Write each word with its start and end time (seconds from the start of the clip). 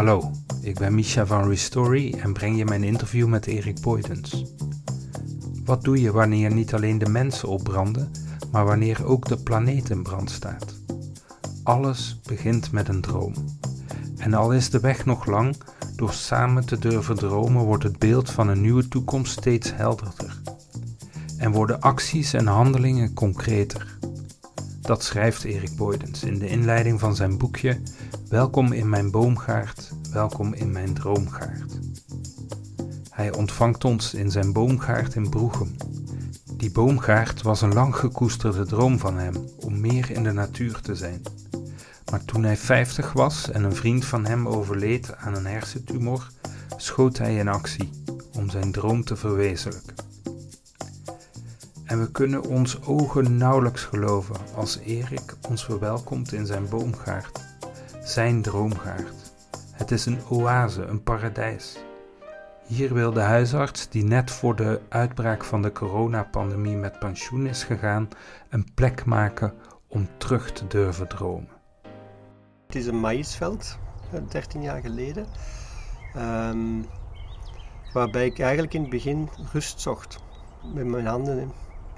Hallo, 0.00 0.30
ik 0.62 0.78
ben 0.78 0.94
Misha 0.94 1.26
van 1.26 1.48
Restory 1.48 2.14
en 2.22 2.32
breng 2.32 2.58
je 2.58 2.64
mijn 2.64 2.84
interview 2.84 3.26
met 3.28 3.46
Erik 3.46 3.80
Boydens. 3.80 4.44
Wat 5.64 5.84
doe 5.84 6.00
je 6.00 6.12
wanneer 6.12 6.54
niet 6.54 6.74
alleen 6.74 6.98
de 6.98 7.08
mensen 7.08 7.48
opbranden, 7.48 8.10
maar 8.52 8.64
wanneer 8.64 9.04
ook 9.04 9.28
de 9.28 9.36
planeet 9.36 9.90
in 9.90 10.02
brand 10.02 10.30
staat? 10.30 10.74
Alles 11.62 12.20
begint 12.22 12.72
met 12.72 12.88
een 12.88 13.00
droom. 13.00 13.34
En 14.16 14.34
al 14.34 14.52
is 14.52 14.70
de 14.70 14.80
weg 14.80 15.04
nog 15.04 15.26
lang, 15.26 15.56
door 15.96 16.12
samen 16.12 16.66
te 16.66 16.78
durven 16.78 17.16
dromen 17.16 17.64
wordt 17.64 17.84
het 17.84 17.98
beeld 17.98 18.30
van 18.30 18.48
een 18.48 18.60
nieuwe 18.60 18.88
toekomst 18.88 19.32
steeds 19.32 19.74
helderder. 19.74 20.40
En 21.36 21.52
worden 21.52 21.80
acties 21.80 22.32
en 22.32 22.46
handelingen 22.46 23.14
concreter. 23.14 23.98
Dat 24.80 25.04
schrijft 25.04 25.44
Erik 25.44 25.76
Boydens 25.76 26.22
in 26.22 26.38
de 26.38 26.48
inleiding 26.48 27.00
van 27.00 27.16
zijn 27.16 27.38
boekje 27.38 27.80
Welkom 28.28 28.72
in 28.72 28.88
mijn 28.88 29.10
boomgaard, 29.10 29.92
welkom 30.12 30.54
in 30.54 30.72
mijn 30.72 30.94
droomgaard. 30.94 31.78
Hij 33.10 33.32
ontvangt 33.32 33.84
ons 33.84 34.14
in 34.14 34.30
zijn 34.30 34.52
boomgaard 34.52 35.14
in 35.14 35.28
Broegem. 35.28 35.76
Die 36.52 36.70
boomgaard 36.70 37.42
was 37.42 37.62
een 37.62 37.74
lang 37.74 37.96
gekoesterde 37.96 38.66
droom 38.66 38.98
van 38.98 39.18
hem 39.18 39.34
om 39.58 39.80
meer 39.80 40.10
in 40.10 40.22
de 40.22 40.32
natuur 40.32 40.80
te 40.80 40.94
zijn. 40.94 41.22
Maar 42.10 42.24
toen 42.24 42.42
hij 42.42 42.56
50 42.56 43.12
was 43.12 43.50
en 43.50 43.64
een 43.64 43.76
vriend 43.76 44.04
van 44.04 44.26
hem 44.26 44.48
overleed 44.48 45.16
aan 45.16 45.36
een 45.36 45.46
hersentumor, 45.46 46.30
schoot 46.76 47.18
hij 47.18 47.36
in 47.36 47.48
actie 47.48 47.90
om 48.32 48.50
zijn 48.50 48.72
droom 48.72 49.04
te 49.04 49.16
verwezenlijken. 49.16 49.89
En 51.90 52.00
we 52.00 52.10
kunnen 52.10 52.44
ons 52.44 52.82
ogen 52.82 53.36
nauwelijks 53.36 53.84
geloven 53.84 54.36
als 54.54 54.78
Erik 54.78 55.36
ons 55.48 55.64
verwelkomt 55.64 56.32
in 56.32 56.46
zijn 56.46 56.68
boomgaard, 56.68 57.40
zijn 58.02 58.42
droomgaard. 58.42 59.32
Het 59.72 59.90
is 59.90 60.06
een 60.06 60.20
oase, 60.28 60.82
een 60.82 61.02
paradijs. 61.02 61.78
Hier 62.66 62.94
wil 62.94 63.12
de 63.12 63.20
huisarts, 63.20 63.88
die 63.88 64.04
net 64.04 64.30
voor 64.30 64.56
de 64.56 64.80
uitbraak 64.88 65.44
van 65.44 65.62
de 65.62 65.72
coronapandemie 65.72 66.76
met 66.76 66.98
pensioen 66.98 67.46
is 67.46 67.64
gegaan, 67.64 68.08
een 68.48 68.74
plek 68.74 69.04
maken 69.04 69.54
om 69.88 70.08
terug 70.16 70.52
te 70.52 70.66
durven 70.66 71.08
dromen. 71.08 71.48
Het 72.66 72.74
is 72.74 72.86
een 72.86 73.00
maïsveld, 73.00 73.78
13 74.28 74.62
jaar 74.62 74.80
geleden, 74.80 75.26
um, 76.16 76.86
waarbij 77.92 78.26
ik 78.26 78.38
eigenlijk 78.38 78.74
in 78.74 78.80
het 78.80 78.90
begin 78.90 79.28
rust 79.52 79.80
zocht. 79.80 80.18
Met 80.74 80.86
mijn 80.86 81.06
handen 81.06 81.52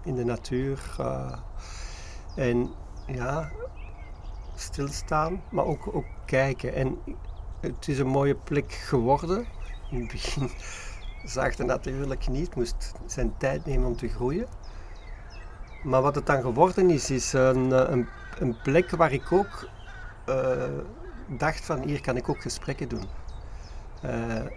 in 0.05 0.15
de 0.15 0.25
natuur. 0.25 0.97
Uh, 1.01 1.33
en 2.37 2.71
ja, 3.07 3.51
stilstaan, 4.55 5.43
maar 5.51 5.65
ook, 5.65 5.95
ook 5.95 6.07
kijken. 6.25 6.75
En 6.75 6.99
het 7.61 7.89
is 7.89 7.99
een 7.99 8.07
mooie 8.07 8.35
plek 8.35 8.73
geworden. 8.73 9.47
In 9.91 10.01
het 10.01 10.11
begin 10.11 10.51
zag 11.25 11.57
het 11.57 11.67
natuurlijk 11.67 12.29
niet, 12.29 12.55
moest 12.55 12.93
zijn 13.07 13.35
tijd 13.39 13.67
nemen 13.67 13.87
om 13.87 13.97
te 13.97 14.09
groeien. 14.09 14.47
Maar 15.83 16.03
wat 16.03 16.15
het 16.15 16.27
dan 16.27 16.41
geworden 16.41 16.91
is, 16.91 17.11
is 17.11 17.33
een, 17.33 17.93
een, 17.93 18.09
een 18.39 18.57
plek 18.63 18.91
waar 18.91 19.13
ik 19.13 19.33
ook 19.33 19.69
uh, 20.29 20.63
dacht 21.29 21.65
van 21.65 21.83
hier 21.83 22.01
kan 22.01 22.17
ik 22.17 22.29
ook 22.29 22.43
gesprekken 22.43 22.89
doen. 22.89 23.05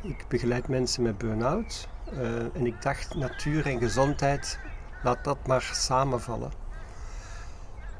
Ik 0.02 0.26
begeleid 0.28 0.68
mensen 0.68 1.04
met 1.04 1.18
burn-out 1.18 1.88
en 2.54 2.66
ik 2.66 2.82
dacht 2.82 3.16
natuur 3.16 3.66
en 3.66 3.80
gezondheid 3.80 4.60
laat 5.06 5.24
dat 5.24 5.48
maar 5.48 5.70
samenvallen. 5.74 6.52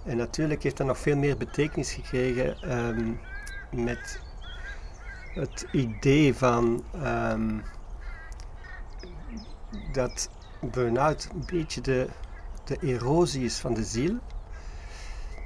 En 0.04 0.18
natuurlijk 0.18 0.64
heeft 0.64 0.78
dat 0.78 0.88
nog 0.88 0.98
veel 0.98 1.18
meer 1.18 1.38
betekenis 1.38 1.92
gekregen 1.92 2.78
um, 2.78 3.20
met 3.70 4.20
het 5.34 5.68
idee 5.72 6.36
van 6.36 6.84
um, 7.04 7.64
dat 9.92 10.30
burn-out 10.60 11.30
een 11.34 11.46
beetje 11.46 11.82
de, 11.82 12.08
de 12.64 12.78
erosie 12.82 13.44
is 13.44 13.58
van 13.60 13.74
de 13.74 13.84
ziel, 13.84 14.18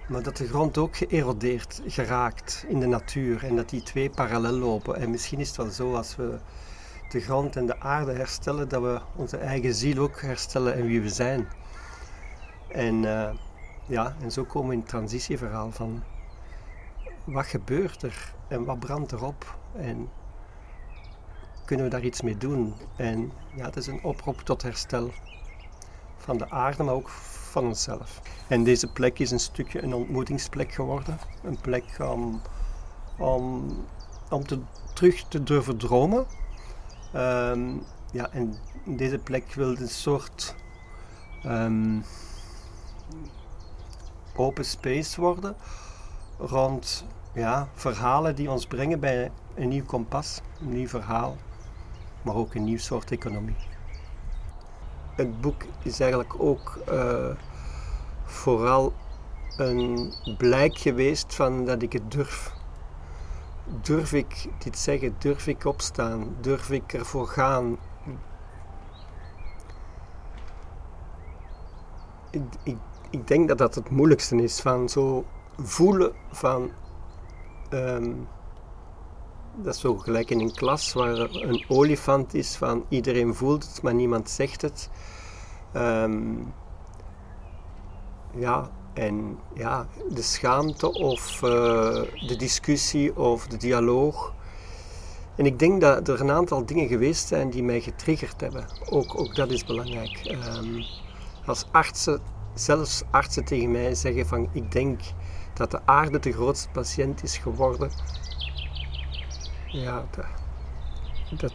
maar 0.07 0.23
dat 0.23 0.37
de 0.37 0.47
grond 0.47 0.77
ook 0.77 0.97
geërodeerd 0.97 1.81
geraakt 1.85 2.65
in 2.67 2.79
de 2.79 2.87
natuur 2.87 3.45
en 3.45 3.55
dat 3.55 3.69
die 3.69 3.83
twee 3.83 4.09
parallel 4.09 4.51
lopen. 4.53 4.95
En 4.95 5.11
misschien 5.11 5.39
is 5.39 5.47
het 5.47 5.57
wel 5.57 5.69
zo 5.69 5.95
als 5.95 6.15
we 6.15 6.37
de 7.09 7.19
grond 7.19 7.55
en 7.55 7.65
de 7.65 7.79
aarde 7.79 8.13
herstellen, 8.13 8.69
dat 8.69 8.81
we 8.81 9.01
onze 9.15 9.37
eigen 9.37 9.73
ziel 9.73 10.01
ook 10.01 10.21
herstellen 10.21 10.73
en 10.73 10.85
wie 10.85 11.01
we 11.01 11.09
zijn. 11.09 11.47
En, 12.67 13.03
uh, 13.03 13.29
ja, 13.85 14.15
en 14.21 14.31
zo 14.31 14.43
komen 14.43 14.67
we 14.67 14.73
in 14.73 14.79
het 14.79 14.89
transitieverhaal 14.89 15.71
van 15.71 16.03
wat 17.23 17.45
gebeurt 17.45 18.03
er 18.03 18.33
en 18.47 18.65
wat 18.65 18.79
brandt 18.79 19.11
erop 19.11 19.57
en 19.75 20.09
kunnen 21.65 21.85
we 21.85 21.91
daar 21.91 22.03
iets 22.03 22.21
mee 22.21 22.37
doen? 22.37 22.73
En 22.95 23.31
ja, 23.55 23.65
het 23.65 23.75
is 23.75 23.87
een 23.87 24.03
oproep 24.03 24.41
tot 24.41 24.61
herstel 24.61 25.11
van 26.17 26.37
de 26.37 26.49
aarde, 26.49 26.83
maar 26.83 26.93
ook 26.93 27.09
van 27.49 27.65
onszelf. 27.65 28.21
En 28.47 28.63
deze 28.63 28.91
plek 28.91 29.19
is 29.19 29.31
een 29.31 29.39
stukje 29.39 29.83
een 29.83 29.93
ontmoetingsplek 29.93 30.71
geworden. 30.71 31.19
Een 31.43 31.57
plek 31.61 31.97
om, 31.99 32.41
om, 33.17 33.67
om 34.29 34.47
te, 34.47 34.59
terug 34.93 35.27
te 35.27 35.43
durven 35.43 35.77
dromen. 35.77 36.25
Um, 37.15 37.83
ja, 38.11 38.29
en 38.31 38.55
deze 38.85 39.17
plek 39.17 39.53
wil 39.53 39.69
een 39.69 39.89
soort 39.89 40.55
um, 41.45 42.03
open 44.35 44.65
space 44.65 45.21
worden 45.21 45.55
rond 46.37 47.05
ja, 47.33 47.67
verhalen 47.73 48.35
die 48.35 48.51
ons 48.51 48.65
brengen 48.65 48.99
bij 48.99 49.31
een 49.55 49.67
nieuw 49.67 49.85
kompas, 49.85 50.41
een 50.61 50.73
nieuw 50.73 50.87
verhaal, 50.87 51.37
maar 52.21 52.35
ook 52.35 52.53
een 52.53 52.63
nieuw 52.63 52.77
soort 52.77 53.11
economie. 53.11 53.55
Het 55.15 55.41
boek 55.41 55.63
is 55.83 55.99
eigenlijk 55.99 56.41
ook 56.41 56.79
uh, 56.91 57.29
vooral 58.25 58.93
een 59.57 60.13
blijk 60.37 60.77
geweest 60.77 61.35
van 61.35 61.65
dat 61.65 61.81
ik 61.81 61.93
het 61.93 62.11
durf. 62.11 62.57
Durf 63.81 64.13
ik 64.13 64.47
dit 64.63 64.77
zeggen? 64.77 65.15
Durf 65.17 65.47
ik 65.47 65.65
opstaan? 65.65 66.35
Durf 66.41 66.69
ik 66.69 66.93
ervoor 66.93 67.27
gaan? 67.27 67.77
Ik, 72.31 72.41
ik, 72.63 72.77
ik 73.09 73.27
denk 73.27 73.47
dat 73.47 73.57
dat 73.57 73.75
het 73.75 73.89
moeilijkste 73.89 74.35
is 74.35 74.61
van 74.61 74.89
zo 74.89 75.25
voelen 75.57 76.13
van. 76.31 76.71
Um, 77.69 78.27
dat 79.55 79.73
is 79.73 79.79
zo 79.79 79.97
gelijk 79.97 80.29
in 80.29 80.39
een 80.39 80.53
klas 80.53 80.93
waar 80.93 81.17
er 81.17 81.49
een 81.49 81.65
olifant 81.67 82.33
is 82.33 82.55
van 82.55 82.85
iedereen 82.89 83.35
voelt 83.35 83.67
het, 83.67 83.81
maar 83.81 83.93
niemand 83.93 84.29
zegt 84.29 84.61
het. 84.61 84.89
Um, 85.75 86.53
ja, 88.31 88.69
en 88.99 89.37
ja, 89.53 89.87
de 90.09 90.21
schaamte 90.21 90.93
of 90.93 91.41
uh, 91.43 91.49
de 92.27 92.35
discussie 92.37 93.17
of 93.17 93.47
de 93.47 93.57
dialoog. 93.57 94.33
En 95.35 95.45
ik 95.45 95.59
denk 95.59 95.81
dat 95.81 96.07
er 96.07 96.21
een 96.21 96.31
aantal 96.31 96.65
dingen 96.65 96.87
geweest 96.87 97.27
zijn 97.27 97.49
die 97.49 97.63
mij 97.63 97.81
getriggerd 97.81 98.41
hebben. 98.41 98.65
Ook, 98.89 99.19
ook 99.19 99.35
dat 99.35 99.49
is 99.49 99.65
belangrijk. 99.65 100.37
Um, 100.55 100.83
als 101.45 101.65
artsen, 101.71 102.21
zelfs 102.53 103.03
artsen 103.11 103.45
tegen 103.45 103.71
mij 103.71 103.95
zeggen 103.95 104.27
van 104.27 104.49
ik 104.51 104.71
denk 104.71 105.01
dat 105.53 105.71
de 105.71 105.79
aarde 105.85 106.19
de 106.19 106.31
grootste 106.31 106.69
patiënt 106.69 107.23
is 107.23 107.37
geworden. 107.37 107.91
Ja, 109.67 110.05
dat, 111.37 111.53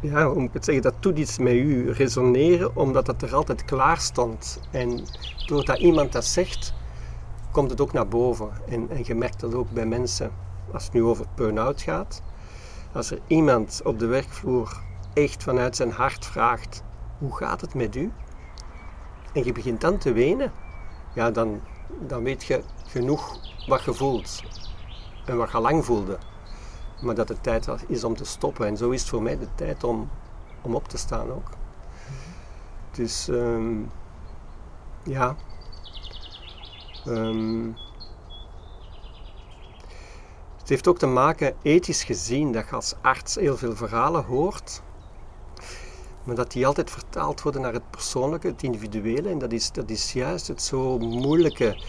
ja, 0.00 0.26
hoe 0.28 0.40
moet 0.40 0.54
ik 0.54 0.64
zeggen, 0.64 0.82
dat 0.82 1.02
doet 1.02 1.18
iets 1.18 1.38
met 1.38 1.52
u 1.52 1.90
resoneren, 1.90 2.76
omdat 2.76 3.06
het 3.06 3.22
er 3.22 3.34
altijd 3.34 3.64
klaar 3.64 3.98
stond. 3.98 4.60
En 4.70 5.04
doordat 5.46 5.78
iemand 5.78 6.12
dat 6.12 6.24
zegt, 6.24 6.74
komt 7.50 7.70
het 7.70 7.80
ook 7.80 7.92
naar 7.92 8.08
boven. 8.08 8.50
En, 8.68 8.90
en 8.90 9.02
je 9.04 9.14
merkt 9.14 9.40
dat 9.40 9.54
ook 9.54 9.70
bij 9.70 9.86
mensen, 9.86 10.30
als 10.72 10.84
het 10.84 10.92
nu 10.92 11.02
over 11.02 11.26
burn-out 11.34 11.82
gaat. 11.82 12.22
Als 12.92 13.10
er 13.10 13.18
iemand 13.26 13.80
op 13.84 13.98
de 13.98 14.06
werkvloer 14.06 14.82
echt 15.14 15.42
vanuit 15.42 15.76
zijn 15.76 15.90
hart 15.90 16.26
vraagt, 16.26 16.82
hoe 17.18 17.36
gaat 17.36 17.60
het 17.60 17.74
met 17.74 17.96
u? 17.96 18.12
En 19.32 19.44
je 19.44 19.52
begint 19.52 19.80
dan 19.80 19.98
te 19.98 20.12
wenen, 20.12 20.52
ja, 21.14 21.30
dan, 21.30 21.60
dan 22.00 22.22
weet 22.22 22.44
je 22.44 22.62
genoeg 22.86 23.38
wat 23.66 23.84
je 23.84 23.94
voelt. 23.94 24.42
En 25.24 25.36
wat 25.36 25.50
je 25.50 25.60
lang 25.60 25.84
voelde 25.84 26.18
maar 27.00 27.14
dat 27.14 27.28
het 27.28 27.42
tijd 27.42 27.68
is 27.86 28.04
om 28.04 28.16
te 28.16 28.24
stoppen. 28.24 28.66
En 28.66 28.76
zo 28.76 28.90
is 28.90 29.00
het 29.00 29.10
voor 29.10 29.22
mij 29.22 29.38
de 29.38 29.48
tijd 29.54 29.84
om, 29.84 30.10
om 30.62 30.74
op 30.74 30.88
te 30.88 30.98
staan 30.98 31.30
ook. 31.30 31.48
Dus 32.90 33.28
um, 33.28 33.90
ja. 35.02 35.36
Um, 37.06 37.76
het 40.56 40.68
heeft 40.68 40.88
ook 40.88 40.98
te 40.98 41.06
maken, 41.06 41.56
ethisch 41.62 42.04
gezien, 42.04 42.52
dat 42.52 42.68
je 42.68 42.74
als 42.74 42.94
arts 43.00 43.34
heel 43.34 43.56
veel 43.56 43.76
verhalen 43.76 44.24
hoort, 44.24 44.82
maar 46.24 46.34
dat 46.34 46.52
die 46.52 46.66
altijd 46.66 46.90
vertaald 46.90 47.42
worden 47.42 47.60
naar 47.60 47.72
het 47.72 47.90
persoonlijke, 47.90 48.46
het 48.46 48.62
individuele. 48.62 49.28
En 49.28 49.38
dat 49.38 49.52
is, 49.52 49.72
dat 49.72 49.90
is 49.90 50.12
juist 50.12 50.48
het 50.48 50.62
zo 50.62 50.98
moeilijke 50.98 51.82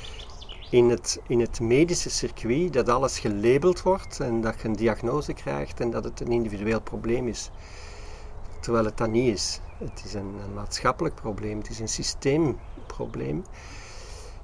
in 0.69 0.89
het, 0.89 1.19
in 1.27 1.39
het 1.39 1.59
medische 1.59 2.09
circuit 2.09 2.73
dat 2.73 2.89
alles 2.89 3.19
gelabeld 3.19 3.81
wordt 3.81 4.19
en 4.19 4.41
dat 4.41 4.61
je 4.61 4.67
een 4.67 4.75
diagnose 4.75 5.33
krijgt 5.33 5.79
en 5.79 5.91
dat 5.91 6.03
het 6.03 6.19
een 6.19 6.31
individueel 6.31 6.81
probleem 6.81 7.27
is. 7.27 7.51
Terwijl 8.59 8.85
het 8.85 8.97
dat 8.97 9.09
niet 9.09 9.33
is. 9.33 9.59
Het 9.77 10.01
is 10.05 10.13
een, 10.13 10.35
maatschappelijk 10.53 11.15
probleem, 11.15 11.57
het 11.57 11.69
is 11.69 11.79
een 11.79 11.89
systeemprobleem. 11.89 13.43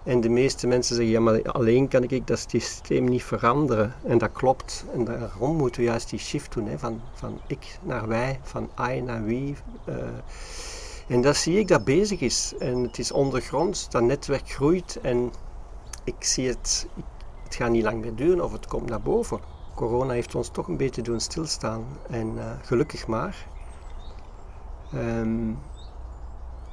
En 0.03 0.21
de 0.21 0.29
meeste 0.29 0.67
mensen 0.67 0.95
zeggen, 0.95 1.13
ja 1.13 1.19
maar 1.19 1.51
alleen 1.51 1.87
kan 1.87 2.03
ik 2.03 2.27
dat 2.27 2.45
systeem 2.47 3.03
niet 3.03 3.23
veranderen. 3.23 3.93
En 4.03 4.17
dat 4.17 4.31
klopt. 4.31 4.85
En 4.93 5.03
daarom 5.03 5.55
moeten 5.55 5.81
we 5.81 5.87
juist 5.87 6.09
die 6.09 6.19
shift 6.19 6.53
doen, 6.53 6.67
hè, 6.67 6.79
van, 6.79 7.01
van 7.13 7.39
ik 7.47 7.77
naar 7.81 8.07
wij, 8.07 8.39
van 8.43 8.69
I 8.91 9.01
naar 9.01 9.23
wie. 9.23 9.55
Uh, 9.89 9.95
en 11.07 11.21
dat 11.21 11.35
zie 11.35 11.59
ik 11.59 11.67
dat 11.67 11.83
bezig 11.83 12.19
is. 12.19 12.53
En 12.59 12.83
het 12.83 12.99
is 12.99 13.11
ondergronds, 13.11 13.89
dat 13.89 14.01
netwerk 14.01 14.49
groeit 14.49 14.99
en 15.01 15.31
ik 16.03 16.23
zie 16.23 16.47
het, 16.47 16.87
het 17.43 17.55
gaat 17.55 17.69
niet 17.69 17.83
lang 17.83 18.01
meer 18.01 18.15
duren 18.15 18.43
of 18.43 18.51
het 18.51 18.67
komt 18.67 18.89
naar 18.89 19.01
boven. 19.01 19.39
Corona 19.75 20.13
heeft 20.13 20.35
ons 20.35 20.49
toch 20.49 20.67
een 20.67 20.77
beetje 20.77 21.01
doen 21.01 21.19
stilstaan 21.19 21.85
en 22.09 22.35
uh, 22.35 22.51
gelukkig 22.61 23.07
maar. 23.07 23.47
Um, 24.93 25.59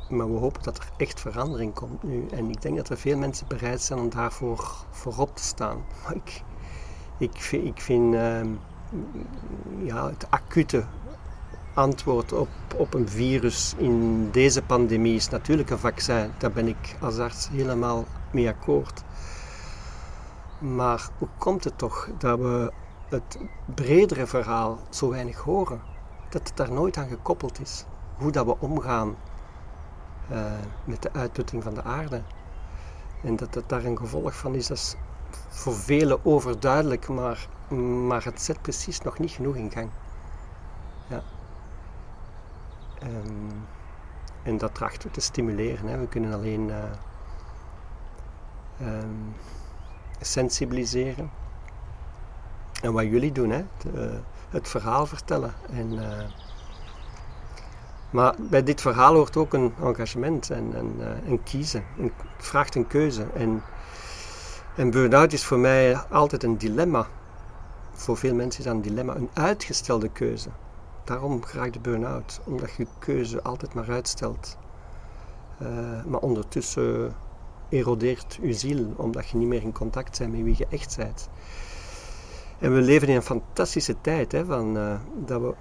maar 0.08 0.32
we 0.32 0.38
hopen 0.38 0.62
dat 0.62 0.78
er 0.78 0.88
echt 0.96 1.20
verandering 1.20 1.74
komt 1.74 2.02
nu. 2.02 2.26
En 2.30 2.50
ik 2.50 2.62
denk 2.62 2.76
dat 2.76 2.88
er 2.88 2.96
veel 2.96 3.18
mensen 3.18 3.46
bereid 3.48 3.82
zijn 3.82 3.98
om 3.98 4.10
daarvoor 4.10 4.84
voorop 4.90 5.36
te 5.36 5.42
staan. 5.42 5.84
Maar 6.04 6.14
ik, 7.18 7.42
ik, 7.50 7.80
vind, 7.80 8.14
uh, 8.14 8.40
ja, 9.82 10.08
het 10.08 10.26
acute 10.30 10.84
antwoord 11.74 12.32
op, 12.32 12.48
op 12.76 12.94
een 12.94 13.08
virus 13.08 13.74
in 13.76 14.28
deze 14.30 14.62
pandemie 14.62 15.14
is 15.14 15.28
natuurlijk 15.28 15.70
een 15.70 15.78
vaccin. 15.78 16.30
Daar 16.38 16.52
ben 16.52 16.68
ik 16.68 16.96
als 17.00 17.18
arts 17.18 17.48
helemaal 17.48 18.04
mee 18.30 18.48
akkoord. 18.48 19.02
Maar 20.58 21.08
hoe 21.18 21.28
komt 21.38 21.64
het 21.64 21.78
toch 21.78 22.08
dat 22.18 22.38
we 22.38 22.72
het 23.08 23.38
bredere 23.74 24.26
verhaal 24.26 24.78
zo 24.88 25.10
weinig 25.10 25.38
horen? 25.38 25.80
Dat 26.28 26.48
het 26.48 26.56
daar 26.56 26.72
nooit 26.72 26.96
aan 26.96 27.08
gekoppeld 27.08 27.60
is. 27.60 27.84
Hoe 28.16 28.30
dat 28.32 28.46
we 28.46 28.58
omgaan 28.58 29.16
uh, 30.30 30.52
met 30.84 31.02
de 31.02 31.12
uitputting 31.12 31.62
van 31.62 31.74
de 31.74 31.82
aarde. 31.82 32.22
En 33.22 33.36
dat 33.36 33.54
het 33.54 33.68
daar 33.68 33.84
een 33.84 33.98
gevolg 33.98 34.36
van 34.36 34.54
is, 34.54 34.66
dat 34.66 34.76
is 34.76 34.96
voor 35.48 35.74
velen 35.74 36.24
overduidelijk, 36.24 37.08
maar, 37.08 37.48
maar 38.06 38.24
het 38.24 38.42
zet 38.42 38.62
precies 38.62 39.00
nog 39.00 39.18
niet 39.18 39.30
genoeg 39.30 39.56
in 39.56 39.70
gang. 39.70 39.90
Ja. 41.06 41.22
Um, 43.02 43.66
en 44.42 44.58
dat 44.58 44.74
trachten 44.74 45.08
we 45.08 45.10
te 45.10 45.20
stimuleren. 45.20 45.86
Hè. 45.86 45.98
We 45.98 46.08
kunnen 46.08 46.32
alleen 46.32 46.68
uh, 46.68 46.76
um, 48.82 49.34
sensibiliseren. 50.20 51.30
En 52.82 52.92
wat 52.92 53.04
jullie 53.04 53.32
doen, 53.32 53.50
hè, 53.50 53.64
de, 53.82 54.18
het 54.48 54.68
verhaal 54.68 55.06
vertellen. 55.06 55.54
En, 55.72 55.92
uh, 55.92 56.22
maar 58.10 58.34
bij 58.38 58.62
dit 58.62 58.80
verhaal 58.80 59.14
hoort 59.14 59.36
ook 59.36 59.52
een 59.52 59.74
engagement 59.82 60.50
en, 60.50 60.74
en, 60.74 60.94
uh, 61.28 61.38
kiezen. 61.44 61.84
het 61.96 62.12
vraagt 62.38 62.74
een 62.74 62.86
keuze. 62.86 63.26
En, 63.34 63.62
en 64.76 64.90
burn-out 64.90 65.32
is 65.32 65.44
voor 65.44 65.58
mij 65.58 65.96
altijd 65.96 66.42
een 66.42 66.58
dilemma. 66.58 67.06
Voor 67.92 68.16
veel 68.16 68.34
mensen 68.34 68.60
is 68.60 68.66
dat 68.66 68.74
een 68.74 68.82
dilemma, 68.82 69.14
een 69.14 69.30
uitgestelde 69.32 70.08
keuze. 70.08 70.48
Daarom 71.04 71.44
graag 71.44 71.70
de 71.70 71.80
burn-out, 71.80 72.40
omdat 72.44 72.70
je 72.76 72.86
keuze 72.98 73.42
altijd 73.42 73.74
maar 73.74 73.90
uitstelt. 73.90 74.56
Maar 76.06 76.20
ondertussen 76.20 77.14
erodeert 77.70 78.38
je 78.42 78.52
ziel, 78.52 78.92
omdat 78.96 79.28
je 79.28 79.36
niet 79.36 79.48
meer 79.48 79.62
in 79.62 79.72
contact 79.72 80.18
bent 80.18 80.32
met 80.32 80.42
wie 80.42 80.54
je 80.58 80.66
echt 80.70 80.96
bent. 80.96 81.28
En 82.58 82.74
we 82.74 82.80
leven 82.80 83.08
in 83.08 83.16
een 83.16 83.22
fantastische 83.22 83.96
tijd, 84.00 84.32
hè, 84.32 84.44
van, 84.44 84.76
uh, 84.76 84.94
dat 85.24 85.40
we 85.40 85.54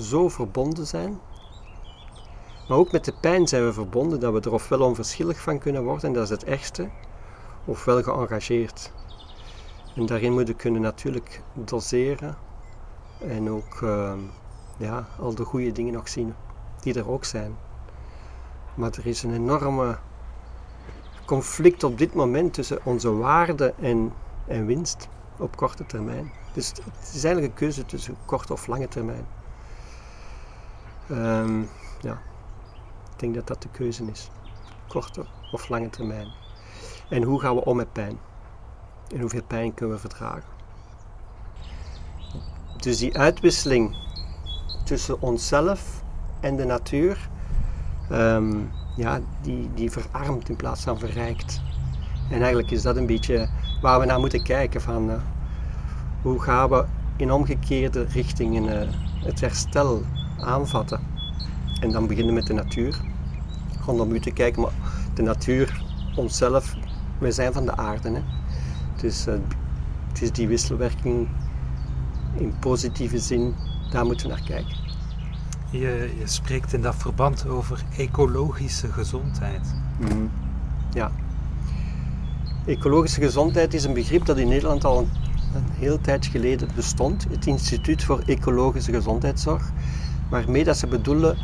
zo 0.00 0.28
verbonden 0.28 0.86
zijn 0.86 1.20
maar 2.68 2.78
ook 2.78 2.92
met 2.92 3.04
de 3.04 3.14
pijn 3.20 3.48
zijn 3.48 3.64
we 3.64 3.72
verbonden 3.72 4.20
dat 4.20 4.32
we 4.32 4.40
er 4.40 4.52
ofwel 4.52 4.80
onverschillig 4.80 5.40
van 5.40 5.58
kunnen 5.58 5.84
worden, 5.84 6.08
en 6.08 6.12
dat 6.12 6.22
is 6.22 6.30
het 6.30 6.44
ergste, 6.44 6.88
ofwel 7.64 8.02
geëngageerd. 8.02 8.92
En 9.96 10.06
daarin 10.06 10.32
moet 10.32 10.48
je 10.48 10.54
kunnen 10.54 10.80
natuurlijk 10.80 11.42
doseren 11.52 12.36
en 13.18 13.50
ook 13.50 13.80
uh, 13.80 14.12
ja, 14.76 15.06
al 15.20 15.34
de 15.34 15.44
goede 15.44 15.72
dingen 15.72 15.92
nog 15.92 16.08
zien 16.08 16.34
die 16.80 16.94
er 16.94 17.10
ook 17.10 17.24
zijn. 17.24 17.56
Maar 18.74 18.90
er 18.90 19.06
is 19.06 19.22
een 19.22 19.34
enorme 19.34 19.98
conflict 21.24 21.84
op 21.84 21.98
dit 21.98 22.14
moment 22.14 22.54
tussen 22.54 22.78
onze 22.84 23.12
waarde 23.12 23.74
en, 23.80 24.12
en 24.46 24.66
winst 24.66 25.08
op 25.38 25.56
korte 25.56 25.86
termijn. 25.86 26.32
Dus 26.52 26.68
het 26.68 27.12
is 27.14 27.24
eigenlijk 27.24 27.46
een 27.46 27.58
keuze 27.58 27.86
tussen 27.86 28.16
korte 28.24 28.52
of 28.52 28.66
lange 28.66 28.88
termijn. 28.88 29.26
Um, 31.10 31.68
ja. 32.00 32.12
Ik 33.12 33.20
denk 33.20 33.34
dat 33.34 33.46
dat 33.46 33.62
de 33.62 33.68
keuze 33.68 34.04
is. 34.04 34.30
Korte 34.88 35.24
of 35.52 35.68
lange 35.68 35.90
termijn. 35.90 36.28
En 37.08 37.22
hoe 37.22 37.40
gaan 37.40 37.54
we 37.54 37.64
om 37.64 37.76
met 37.76 37.92
pijn? 37.92 38.18
En 39.14 39.20
hoeveel 39.20 39.42
pijn 39.46 39.74
kunnen 39.74 39.94
we 39.94 40.00
verdragen? 40.00 40.52
Dus 42.76 42.98
die 42.98 43.18
uitwisseling 43.18 43.96
tussen 44.84 45.20
onszelf 45.20 46.02
en 46.40 46.56
de 46.56 46.64
natuur, 46.64 47.28
um, 48.12 48.70
ja, 48.94 49.20
die, 49.42 49.70
die 49.74 49.90
verarmt 49.90 50.48
in 50.48 50.56
plaats 50.56 50.82
van 50.82 50.98
verrijkt. 50.98 51.62
En 52.30 52.38
eigenlijk 52.38 52.70
is 52.70 52.82
dat 52.82 52.96
een 52.96 53.06
beetje 53.06 53.48
waar 53.80 54.00
we 54.00 54.06
naar 54.06 54.20
moeten 54.20 54.42
kijken 54.42 54.80
van 54.80 55.10
uh, 55.10 55.14
hoe 56.22 56.42
gaan 56.42 56.68
we 56.68 56.84
in 57.16 57.32
omgekeerde 57.32 58.04
richtingen 58.04 58.64
uh, 58.64 58.94
het 59.24 59.40
herstel 59.40 60.02
aanvatten. 60.38 61.00
En 61.80 61.90
dan 61.90 62.06
beginnen 62.06 62.34
met 62.34 62.46
de 62.46 62.52
natuur. 62.52 63.00
Rondom 63.84 64.12
u 64.12 64.20
te 64.20 64.30
kijken, 64.30 64.62
maar 64.62 64.72
de 65.14 65.22
natuur, 65.22 65.82
onszelf, 66.16 66.74
wij 67.18 67.30
zijn 67.30 67.52
van 67.52 67.64
de 67.64 67.76
aarde. 67.76 68.10
Hè. 68.10 68.22
Dus 69.00 69.24
het 70.08 70.22
is 70.22 70.32
die 70.32 70.48
wisselwerking 70.48 71.28
in 72.36 72.54
positieve 72.58 73.18
zin, 73.18 73.54
daar 73.90 74.04
moeten 74.04 74.26
we 74.28 74.32
naar 74.32 74.44
kijken. 74.46 74.76
Je, 75.78 76.14
je 76.18 76.26
spreekt 76.26 76.72
in 76.72 76.82
dat 76.82 76.94
verband 76.96 77.48
over 77.48 77.84
ecologische 77.96 78.92
gezondheid. 78.92 79.74
Mm, 79.98 80.30
ja. 80.92 81.10
Ecologische 82.66 83.20
gezondheid 83.20 83.74
is 83.74 83.84
een 83.84 83.92
begrip 83.92 84.24
dat 84.24 84.38
in 84.38 84.48
Nederland 84.48 84.84
al 84.84 84.98
een, 84.98 85.08
heel 85.72 86.00
tijd 86.00 86.26
geleden 86.26 86.68
bestond. 86.74 87.26
Het 87.30 87.46
Instituut 87.46 88.04
voor 88.04 88.22
Ecologische 88.26 88.92
Gezondheidszorg. 88.92 89.70
Waarmee 90.28 90.64
dat 90.64 90.76
ze 90.76 90.86
bedoelen 90.86 91.36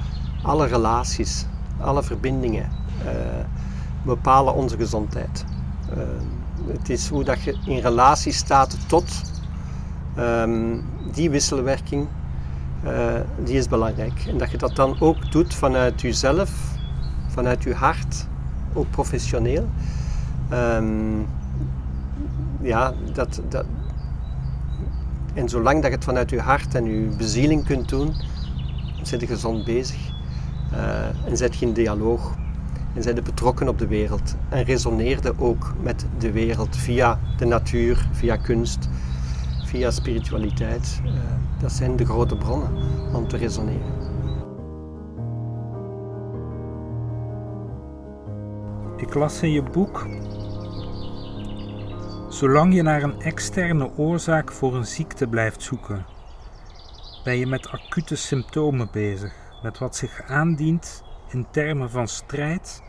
alle 0.43 0.67
relaties, 0.67 1.47
alle 1.81 2.03
verbindingen 2.03 2.69
uh, 3.05 3.11
bepalen 4.05 4.55
onze 4.55 4.77
gezondheid. 4.77 5.45
Uh, 5.91 6.03
het 6.73 6.89
is 6.89 7.09
hoe 7.09 7.25
dat 7.25 7.43
je 7.43 7.59
in 7.67 7.79
relatie 7.79 8.33
staat 8.33 8.77
tot 8.87 9.23
um, 10.19 10.85
die 11.13 11.31
wisselwerking, 11.31 12.09
uh, 12.85 13.15
die 13.45 13.57
is 13.57 13.69
belangrijk. 13.69 14.25
En 14.29 14.39
dat 14.39 14.51
je 14.51 14.59
dat 14.59 14.77
dan 14.77 15.01
ook 15.01 15.33
doet 15.33 15.55
vanuit 15.55 16.01
jezelf, 16.01 16.51
vanuit 17.29 17.63
je 17.63 17.75
hart, 17.75 18.27
ook 18.73 18.91
professioneel. 18.91 19.69
Um, 20.53 21.27
ja, 22.61 22.95
dat, 23.13 23.41
dat, 23.49 23.65
en 25.35 25.49
zolang 25.49 25.83
dat 25.83 25.91
je 25.91 25.97
het 25.97 26.05
vanuit 26.05 26.31
je 26.31 26.41
hart 26.41 26.75
en 26.75 26.85
je 26.85 27.17
bezieling 27.17 27.65
kunt 27.65 27.89
doen, 27.89 28.15
zit 29.03 29.21
je 29.21 29.27
gezond 29.27 29.65
bezig. 29.65 29.99
Uh, 30.73 31.29
en 31.29 31.37
zet 31.37 31.57
je 31.57 31.67
in 31.67 31.73
dialoog. 31.73 32.35
En 32.95 33.03
zijn 33.03 33.15
betrokken 33.15 33.69
op 33.69 33.79
de 33.79 33.87
wereld. 33.87 34.35
En 34.49 34.63
resoneerde 34.65 35.35
ook 35.39 35.75
met 35.83 36.07
de 36.19 36.33
wereld 36.33 36.77
via 36.77 37.19
de 37.37 37.45
natuur, 37.45 38.09
via 38.13 38.37
kunst, 38.37 38.89
via 39.71 39.91
spiritualiteit. 39.91 41.01
Uh, 41.05 41.13
dat 41.61 41.73
zijn 41.73 41.97
de 41.97 42.05
grote 42.05 42.37
bronnen 42.37 42.73
om 43.15 43.29
te 43.29 43.37
resoneren. 43.37 44.09
Ik 48.97 49.15
las 49.15 49.43
in 49.43 49.51
je 49.51 49.63
boek. 49.63 50.07
Zolang 52.29 52.75
je 52.75 52.83
naar 52.83 53.03
een 53.03 53.21
externe 53.21 53.91
oorzaak 53.97 54.53
voor 54.53 54.75
een 54.75 54.87
ziekte 54.87 55.27
blijft 55.27 55.63
zoeken, 55.63 56.07
ben 57.25 57.37
je 57.37 57.47
met 57.47 57.69
acute 57.69 58.17
symptomen 58.17 58.89
bezig 58.93 59.35
met 59.63 59.79
wat 59.79 59.97
zich 59.97 60.23
aandient 60.23 61.03
in 61.29 61.47
termen 61.51 61.91
van 61.91 62.09
strijd, 62.09 62.83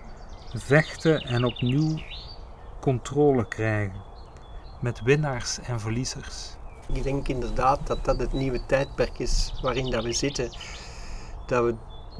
vechten 0.53 1.21
en 1.21 1.45
opnieuw 1.45 1.99
controle 2.79 3.47
krijgen. 3.47 4.01
Met 4.79 5.01
winnaars 5.01 5.59
en 5.59 5.79
verliezers. 5.79 6.59
Ik 6.93 7.03
denk 7.03 7.27
inderdaad 7.27 7.87
dat 7.87 8.05
dat 8.05 8.19
het 8.19 8.33
nieuwe 8.33 8.65
tijdperk 8.65 9.19
is 9.19 9.53
waarin 9.61 9.91
dat 9.91 10.03
we 10.03 10.13
zitten. 10.13 10.51
Dat 11.45 11.63
we 11.63 11.75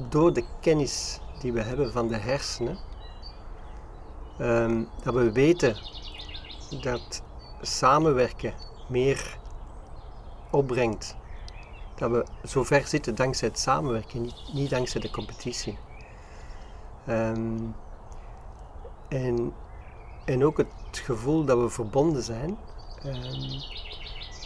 door 0.08 0.32
de 0.32 0.44
kennis 0.60 1.20
die 1.40 1.52
we 1.52 1.60
hebben 1.60 1.92
van 1.92 2.08
de 2.08 2.16
hersenen, 2.16 2.78
um, 4.40 4.88
dat 5.02 5.14
we 5.14 5.32
weten 5.32 5.76
dat 6.80 7.22
samenwerken 7.60 8.54
meer 8.88 9.38
opbrengt. 10.50 11.16
Dat 11.96 12.10
we 12.10 12.26
zo 12.44 12.62
ver 12.62 12.86
zitten 12.86 13.14
dankzij 13.14 13.48
het 13.48 13.58
samenwerken, 13.58 14.22
niet, 14.22 14.50
niet 14.52 14.70
dankzij 14.70 15.00
de 15.00 15.10
competitie. 15.10 15.78
Ehm, 17.06 17.58
en, 19.08 19.52
en 20.24 20.44
ook 20.44 20.56
het 20.56 20.68
gevoel 20.92 21.44
dat 21.44 21.58
we 21.58 21.68
verbonden 21.68 22.22
zijn. 22.22 22.58
Ehm, 23.02 23.60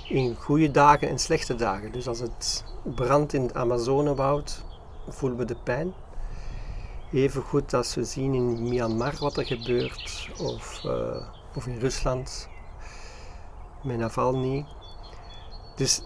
in 0.09 0.35
goede 0.35 0.71
dagen 0.71 1.09
en 1.09 1.19
slechte 1.19 1.55
dagen. 1.55 1.93
Dus 1.93 2.09
als 2.09 2.19
het 2.19 2.65
brandt 2.83 3.33
in 3.33 3.43
het 3.43 3.55
Amazonewoud, 3.55 4.65
voelen 5.09 5.39
we 5.39 5.45
de 5.45 5.57
pijn. 5.57 5.93
Even 7.13 7.43
goed 7.43 7.75
als 7.75 7.95
we 7.95 8.05
zien 8.05 8.35
in 8.35 8.69
Myanmar 8.69 9.15
wat 9.19 9.37
er 9.37 9.47
gebeurt, 9.47 10.31
of, 10.39 10.83
uh, 10.85 11.29
of 11.55 11.67
in 11.67 11.79
Rusland 11.79 12.49
met 13.83 13.99
Navalny. 13.99 14.67
Dus 15.77 16.03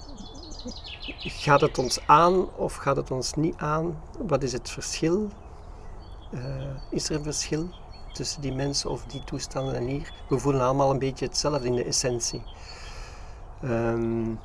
gaat 1.18 1.60
het 1.60 1.78
ons 1.78 2.06
aan 2.06 2.54
of 2.56 2.74
gaat 2.74 2.96
het 2.96 3.10
ons 3.10 3.34
niet 3.34 3.56
aan? 3.56 4.02
Wat 4.18 4.42
is 4.42 4.52
het 4.52 4.70
verschil? 4.70 5.28
Uh, 6.30 6.40
is 6.90 7.08
er 7.08 7.16
een 7.16 7.22
verschil 7.22 7.68
tussen 8.12 8.40
die 8.40 8.52
mensen 8.52 8.90
of 8.90 9.04
die 9.04 9.24
toestanden 9.24 9.74
en 9.74 9.86
hier? 9.86 10.12
We 10.28 10.38
voelen 10.38 10.62
allemaal 10.62 10.90
een 10.90 10.98
beetje 10.98 11.24
hetzelfde 11.24 11.66
in 11.66 11.74
de 11.74 11.84
essentie. 11.84 12.42
Um, 13.64 14.38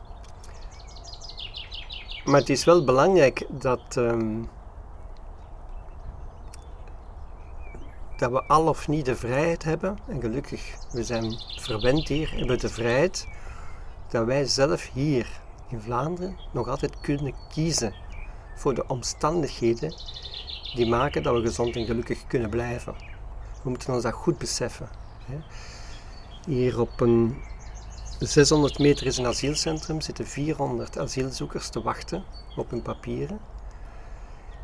maar 2.26 2.40
het 2.40 2.50
is 2.50 2.64
wel 2.64 2.84
belangrijk 2.84 3.46
dat, 3.50 3.96
um, 3.96 4.50
dat 8.18 8.32
we 8.32 8.44
al 8.44 8.68
of 8.68 8.88
niet 8.88 9.06
de 9.06 9.16
vrijheid 9.16 9.64
hebben. 9.64 9.98
En 10.08 10.22
gelukkig, 10.22 10.76
we 10.92 11.04
zijn 11.04 11.36
verwend 11.56 12.08
hier, 12.08 12.34
hebben 12.36 12.60
de 12.60 12.70
vrijheid 12.70 13.28
dat 14.10 14.26
wij 14.26 14.46
zelf 14.46 14.90
hier 14.94 15.42
in 15.70 15.82
Vlaanderen 15.82 16.38
nog 16.52 16.68
altijd 16.68 17.00
kunnen 17.00 17.34
kiezen 17.50 17.94
voor 18.56 18.74
de 18.74 18.88
omstandigheden 18.88 19.94
die 20.76 20.90
maken 20.90 21.24
dat 21.24 21.34
we 21.34 21.42
gezond 21.42 21.76
en 21.76 21.86
gelukkig 21.86 22.28
kunnen 22.28 22.50
blijven. 22.50 22.96
We 23.64 23.70
moeten 23.70 23.94
ons 23.94 24.04
dat 24.04 24.14
goed 24.14 24.38
beseffen. 24.38 24.90
Hier 26.46 26.80
op 26.80 27.00
een 27.02 27.38
600 28.20 28.80
meter 28.80 29.06
is 29.06 29.18
een 29.18 29.26
asielcentrum, 29.26 30.02
zitten 30.02 30.28
400 30.28 30.98
asielzoekers 30.98 31.70
te 31.70 31.82
wachten 31.82 32.24
op 32.56 32.70
hun 32.70 32.82
papieren. 32.82 33.40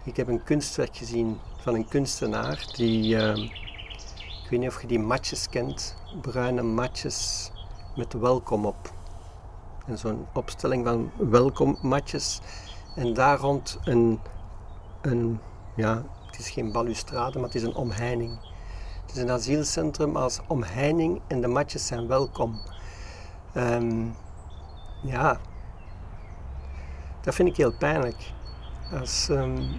Ik 0.03 0.17
heb 0.17 0.27
een 0.27 0.43
kunstwerk 0.43 0.97
gezien 0.97 1.37
van 1.57 1.75
een 1.75 1.87
kunstenaar 1.87 2.65
die, 2.75 3.15
uh, 3.15 3.37
ik 4.43 4.47
weet 4.49 4.59
niet 4.59 4.69
of 4.69 4.81
je 4.81 4.87
die 4.87 4.99
matjes 4.99 5.49
kent, 5.49 5.95
bruine 6.21 6.61
matjes 6.61 7.51
met 7.95 8.13
welkom 8.13 8.65
op. 8.65 8.93
En 9.85 9.97
zo'n 9.97 10.27
opstelling 10.33 10.85
van 10.85 11.11
welkom 11.17 11.77
matjes 11.81 12.39
en 12.95 13.13
daar 13.13 13.37
rond 13.37 13.79
een, 13.83 14.19
een, 15.01 15.39
ja, 15.75 16.03
het 16.25 16.39
is 16.39 16.49
geen 16.49 16.71
balustrade, 16.71 17.39
maar 17.39 17.47
het 17.47 17.55
is 17.55 17.63
een 17.63 17.75
omheining. 17.75 18.39
Het 19.01 19.15
is 19.15 19.21
een 19.21 19.31
asielcentrum 19.31 20.15
als 20.15 20.39
omheining 20.47 21.21
en 21.27 21.41
de 21.41 21.47
matjes 21.47 21.87
zijn 21.87 22.07
welkom. 22.07 22.61
Um, 23.57 24.15
ja, 25.03 25.39
dat 27.21 27.35
vind 27.35 27.49
ik 27.49 27.57
heel 27.57 27.73
pijnlijk. 27.77 28.31
Als 28.99 29.27
um, 29.29 29.69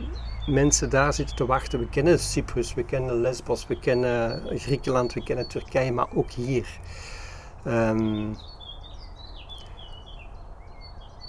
mensen 0.47 0.91
daar 0.91 1.13
zitten 1.13 1.37
te 1.37 1.47
wachten. 1.47 1.79
We 1.79 1.89
kennen 1.89 2.19
Cyprus, 2.19 2.75
we 2.75 2.85
kennen 2.85 3.21
Lesbos, 3.21 3.67
we 3.67 3.79
kennen 3.79 4.43
Griekenland, 4.59 5.13
we 5.13 5.23
kennen 5.23 5.49
Turkije, 5.49 5.93
maar 5.93 6.09
ook 6.15 6.31
hier. 6.31 6.81
Um, 7.67 8.37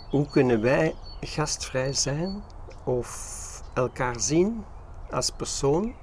hoe 0.10 0.28
kunnen 0.28 0.62
wij 0.62 0.96
gastvrij 1.22 1.94
zijn 1.94 2.44
of 2.84 3.62
elkaar 3.74 4.20
zien 4.20 4.64
als 5.12 5.30
persoon? 5.30 5.94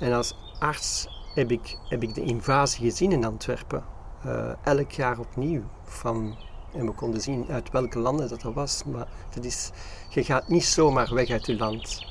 En 0.00 0.12
als 0.12 0.36
arts 0.58 1.08
heb 1.34 1.50
ik, 1.50 1.76
heb 1.88 2.02
ik 2.02 2.14
de 2.14 2.22
invasie 2.22 2.84
gezien 2.84 3.12
in 3.12 3.24
Antwerpen 3.24 3.84
uh, 4.26 4.52
elk 4.62 4.90
jaar 4.90 5.18
opnieuw. 5.18 5.62
Van, 5.84 6.36
en 6.72 6.86
we 6.86 6.92
konden 6.92 7.20
zien 7.20 7.46
uit 7.50 7.70
welke 7.70 7.98
landen 7.98 8.28
dat 8.28 8.42
er 8.42 8.52
was. 8.52 8.84
Maar 8.84 9.06
dat 9.34 9.44
is, 9.44 9.70
je 10.08 10.24
gaat 10.24 10.48
niet 10.48 10.64
zomaar 10.64 11.14
weg 11.14 11.30
uit 11.30 11.46
je 11.46 11.56
land. 11.56 12.04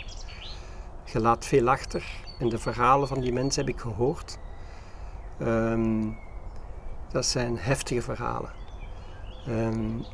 Je 1.06 1.20
laat 1.20 1.46
veel 1.46 1.70
achter. 1.70 2.04
En 2.40 2.50
de 2.50 2.58
verhalen 2.58 3.08
van 3.08 3.20
die 3.20 3.34
mensen 3.34 3.66
heb 3.66 3.74
ik 3.74 3.82
gehoord. 3.82 4.38
Um, 5.42 6.18
dat 7.12 7.26
zijn 7.26 7.58
heftige 7.58 8.02
verhalen. 8.02 8.52
Um, 9.48 10.06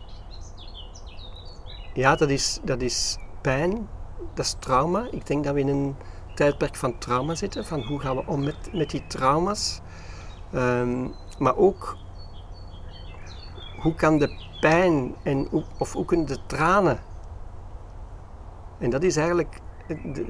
ja, 1.94 2.16
dat 2.16 2.30
is, 2.30 2.60
dat 2.64 2.82
is 2.82 3.18
pijn. 3.42 3.88
Dat 4.34 4.46
is 4.46 4.56
trauma. 4.60 5.08
Ik 5.12 5.28
denk 5.28 5.44
dat 5.44 5.54
we 5.54 5.60
in 5.60 5.68
een 5.68 5.96
tijdperk 6.36 6.76
van 6.76 6.98
trauma 6.98 7.36
zitten. 7.36 7.66
Van 7.66 7.82
hoe 7.82 8.00
gaan 8.00 8.16
we 8.16 8.24
om 8.26 8.44
met, 8.44 8.74
met 8.74 8.90
die 8.90 9.08
trauma's. 9.08 9.82
Um, 10.54 11.14
maar 11.38 11.56
ook 11.56 11.98
hoe 13.80 13.96
kan 13.96 14.18
de 14.18 14.30
pijn 14.60 15.16
en 15.24 15.48
of 15.78 15.94
hoe 15.94 16.06
kunnen 16.06 16.28
de 16.28 16.40
tranen. 16.46 17.00
En 18.78 18.90
dat 18.90 19.04
is 19.04 19.18
eigenlijk 19.18 19.60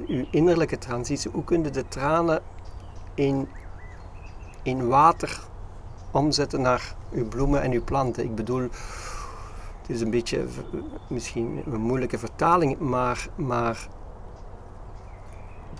uw 0.07 0.25
innerlijke 0.29 0.77
transitie. 0.77 1.31
Hoe 1.31 1.43
kunnen 1.43 1.73
de 1.73 1.87
tranen 1.87 2.41
in, 3.13 3.47
in 4.63 4.87
water 4.87 5.39
omzetten 6.11 6.61
naar 6.61 6.95
uw 7.11 7.27
bloemen 7.27 7.61
en 7.61 7.71
uw 7.71 7.83
planten? 7.83 8.23
Ik 8.23 8.35
bedoel, 8.35 8.61
het 8.61 9.89
is 9.89 10.01
een 10.01 10.09
beetje 10.09 10.45
misschien 11.09 11.63
een 11.65 11.81
moeilijke 11.81 12.17
vertaling, 12.17 12.79
maar, 12.79 13.27
maar 13.35 13.87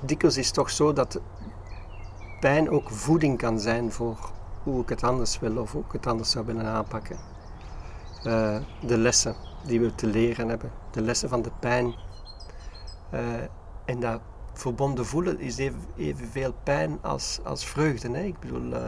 dikwijls 0.02 0.38
is 0.38 0.46
het 0.46 0.56
toch 0.56 0.70
zo 0.70 0.94
dat 0.94 1.20
pijn 2.40 2.70
ook 2.70 2.90
voeding 2.90 3.38
kan 3.38 3.60
zijn 3.60 3.92
voor 3.92 4.34
hoe 4.66 4.82
ik 4.82 4.90
het 4.90 5.04
anders 5.04 5.40
wil 5.40 5.58
of 5.58 5.72
hoe 5.72 5.84
ik 5.84 5.92
het 5.92 6.08
anders 6.08 6.30
zou 6.30 6.46
willen 6.46 6.66
aanpakken. 6.66 7.18
Uh, 8.24 8.58
de 8.82 8.98
lessen 8.98 9.36
die 9.66 9.80
we 9.80 9.96
te 9.96 10.08
leren 10.08 10.50
hebben, 10.50 10.72
de 10.92 11.02
lessen 11.02 11.30
van 11.30 11.42
de 11.42 11.52
pijn. 11.60 11.96
Uh, 13.14 13.22
en 13.86 14.00
dat 14.00 14.22
verbonden 14.54 15.06
voelen 15.06 15.40
is 15.40 15.58
even, 15.58 15.80
evenveel 15.98 16.54
pijn 16.64 16.98
als, 17.02 17.40
als 17.44 17.66
vreugde. 17.66 18.12
Hè? 18.12 18.24
Ik 18.24 18.40
bedoel, 18.40 18.72
uh, 18.72 18.84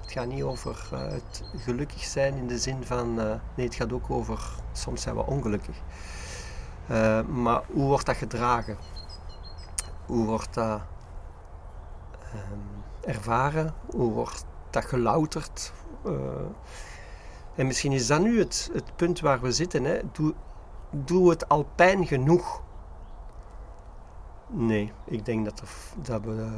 het 0.00 0.12
gaat 0.12 0.26
niet 0.26 0.42
over 0.42 0.88
het 0.92 1.42
gelukkig 1.56 2.04
zijn 2.04 2.34
in 2.34 2.46
de 2.46 2.58
zin 2.58 2.84
van, 2.84 3.14
nee, 3.54 3.66
het 3.66 3.74
gaat 3.74 3.92
ook 3.92 4.10
over, 4.10 4.40
soms 4.72 5.02
zijn 5.02 5.14
we 5.14 5.26
ongelukkig. 5.26 5.76
maar 7.28 7.62
hoe 7.72 7.86
wordt 7.86 8.06
dat 8.06 8.16
gedragen? 8.16 8.76
Hoe 10.06 10.26
wordt 10.26 10.54
dat 10.54 10.80
um, 12.34 12.84
ervaren? 13.00 13.74
Hoe 13.90 14.12
wordt 14.12 14.44
dat 14.70 14.84
gelouterd. 14.84 15.72
Uh, 16.06 16.12
en 17.54 17.66
misschien 17.66 17.92
is 17.92 18.06
dat 18.06 18.20
nu 18.20 18.38
het, 18.38 18.70
het 18.72 18.96
punt 18.96 19.20
waar 19.20 19.40
we 19.40 19.52
zitten. 19.52 19.84
Hè. 19.84 20.00
Doe, 20.12 20.34
doe 20.90 21.30
het 21.30 21.48
al 21.48 21.68
pijn 21.74 22.06
genoeg? 22.06 22.62
Nee, 24.46 24.92
ik 25.04 25.24
denk 25.24 25.44
dat 25.44 25.60
er, 25.60 25.68
dat, 26.02 26.22
we, 26.22 26.48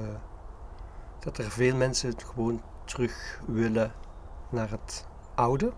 dat 1.19 1.39
er 1.39 1.51
veel 1.51 1.77
mensen 1.77 2.09
het 2.09 2.25
gewoon 2.25 2.63
terug 2.85 3.41
willen 3.47 3.93
naar 4.49 4.71
het 4.71 5.07
oude. 5.35 5.73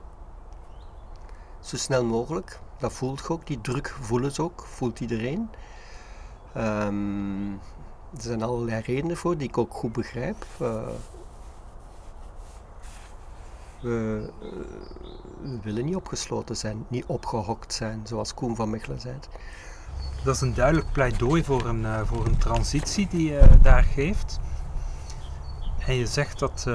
Zo 1.61 1.77
snel 1.77 2.05
mogelijk. 2.05 2.61
Dat 2.79 2.93
voelt 2.93 3.19
je 3.19 3.29
ook, 3.29 3.47
die 3.47 3.61
druk 3.61 3.97
voelen 4.01 4.33
ze 4.33 4.43
ook, 4.43 4.65
voelt 4.65 5.01
iedereen. 5.01 5.51
Um, 6.57 7.53
er 8.17 8.21
zijn 8.21 8.43
allerlei 8.43 8.83
redenen 8.83 9.17
voor 9.17 9.37
die 9.37 9.49
ik 9.49 9.59
ook 9.59 9.75
goed 9.75 9.93
begrijp. 9.93 10.47
Uh, 10.61 10.87
we, 13.85 14.31
eh, 14.43 14.49
we, 15.43 15.59
willen 15.63 15.85
niet 15.85 15.97
opgesloten 15.97 16.57
zijn, 16.57 16.87
niet 16.89 17.05
opgehokt 17.07 17.73
zijn, 17.73 18.01
zoals 18.05 18.35
Koen 18.35 18.57
van 18.57 18.71
Mechelen 18.71 19.01
zei. 19.01 19.15
Dat 20.25 20.35
is 20.35 20.41
een 20.41 20.55
duidelijk 20.55 20.93
pleidooi 20.93 21.45
voor 21.45 21.67
een, 21.67 21.81
uh, 21.81 22.01
voor 22.05 22.27
een 22.27 22.39
transitie 22.39 23.09
die 23.09 23.33
je 23.33 23.59
daar 23.63 23.83
geeft. 23.83 24.41
En 25.87 25.95
je 25.95 26.07
zegt 26.07 26.39
dat 26.39 26.67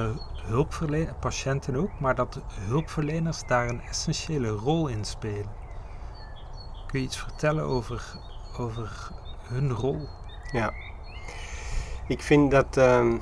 hulpverleners, 0.43 1.17
patiënten 1.19 1.75
ook, 1.75 1.99
maar 1.99 2.15
dat 2.15 2.39
hulpverleners 2.49 3.43
daar 3.47 3.69
een 3.69 3.81
essentiële 3.81 4.49
rol 4.49 4.87
in 4.87 5.05
spelen. 5.05 5.51
Kun 6.87 6.99
je 6.99 7.05
iets 7.05 7.19
vertellen 7.19 7.63
over, 7.63 8.19
over 8.57 9.11
hun 9.43 9.71
rol? 9.71 10.07
Ja, 10.51 10.73
ik 12.07 12.21
vind 12.21 12.51
dat 12.51 12.77
uh, 12.77 13.13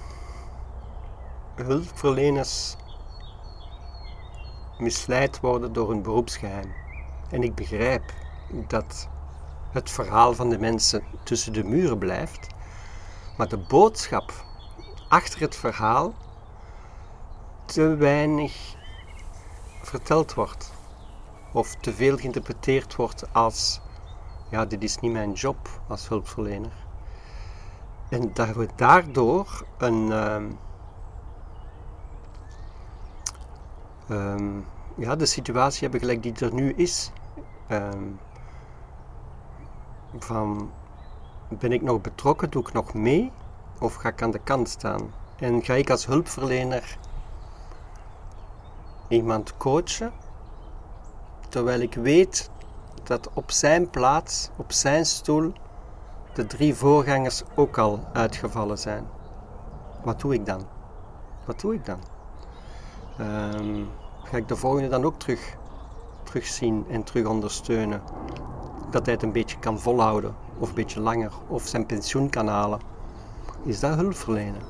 hulpverleners 1.55 2.75
misleid 4.79 5.39
worden 5.39 5.73
door 5.73 5.91
een 5.91 6.01
beroepsgeheim. 6.01 6.73
En 7.29 7.43
ik 7.43 7.55
begrijp 7.55 8.13
dat 8.67 9.07
het 9.71 9.89
verhaal 9.89 10.33
van 10.33 10.49
de 10.49 10.59
mensen 10.59 11.03
tussen 11.23 11.53
de 11.53 11.63
muren 11.63 11.97
blijft, 11.97 12.47
maar 13.37 13.47
de 13.47 13.57
boodschap 13.57 14.33
achter 15.09 15.39
het 15.39 15.55
verhaal 15.55 16.13
te 17.65 17.95
weinig 17.95 18.75
verteld 19.81 20.33
wordt. 20.33 20.73
Of 21.53 21.75
te 21.75 21.93
veel 21.93 22.17
geïnterpreteerd 22.17 22.95
wordt 22.95 23.33
als, 23.33 23.81
ja, 24.49 24.65
dit 24.65 24.83
is 24.83 24.99
niet 24.99 25.11
mijn 25.11 25.31
job 25.31 25.69
als 25.87 26.07
hulpverlener. 26.07 26.85
En 28.09 28.33
dat 28.33 28.55
we 28.55 28.67
daardoor 28.75 29.65
een, 29.77 30.11
ehm, 34.07 34.59
ja, 34.95 35.15
de 35.15 35.25
situatie 35.25 35.81
hebben 35.81 35.99
gelijk 35.99 36.23
die 36.23 36.33
er 36.39 36.53
nu 36.53 36.73
is. 36.73 37.11
Ehm, 37.67 38.03
van, 40.19 40.71
ben 41.47 41.71
ik 41.71 41.81
nog 41.81 42.01
betrokken, 42.01 42.49
doe 42.49 42.61
ik 42.61 42.73
nog 42.73 42.93
mee 42.93 43.31
of 43.79 43.95
ga 43.95 44.09
ik 44.09 44.21
aan 44.21 44.31
de 44.31 44.39
kant 44.43 44.69
staan? 44.69 45.13
En 45.39 45.63
ga 45.63 45.73
ik 45.73 45.89
als 45.89 46.05
hulpverlener 46.05 46.97
iemand 49.07 49.57
coachen, 49.57 50.11
terwijl 51.49 51.79
ik 51.79 51.93
weet 51.93 52.49
dat 53.03 53.29
op 53.33 53.51
zijn 53.51 53.89
plaats, 53.89 54.49
op 54.55 54.71
zijn 54.71 55.05
stoel, 55.05 55.53
de 56.33 56.45
drie 56.45 56.75
voorgangers 56.75 57.43
ook 57.55 57.77
al 57.77 57.99
uitgevallen 58.13 58.77
zijn. 58.77 59.07
Wat 60.03 60.19
doe 60.19 60.33
ik 60.33 60.45
dan? 60.45 60.61
Wat 61.45 61.59
doe 61.59 61.73
ik 61.73 61.85
dan? 61.85 61.99
Ehm, 63.17 63.83
ga 64.23 64.37
ik 64.37 64.47
de 64.47 64.55
volgende 64.55 64.87
dan 64.87 65.03
ook 65.03 65.19
terug, 65.19 65.57
terugzien 66.23 66.85
en 66.89 67.03
terug 67.03 67.25
ondersteunen? 67.25 68.01
Dat 68.91 69.05
hij 69.05 69.13
het 69.13 69.23
een 69.23 69.31
beetje 69.31 69.59
kan 69.59 69.79
volhouden, 69.79 70.35
of 70.59 70.69
een 70.69 70.75
beetje 70.75 70.99
langer, 70.99 71.31
of 71.47 71.67
zijn 71.67 71.85
pensioen 71.85 72.29
kan 72.29 72.47
halen. 72.47 72.79
Is 73.63 73.79
dat 73.79 73.95
hulpverlenen? 73.95 74.61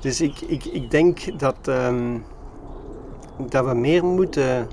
Dus 0.00 0.20
ik, 0.20 0.40
ik, 0.40 0.64
ik 0.64 0.90
denk 0.90 1.38
dat, 1.38 1.68
ehm, 1.68 2.18
dat 3.48 3.64
we 3.64 3.74
meer 3.74 4.04
moeten 4.04 4.68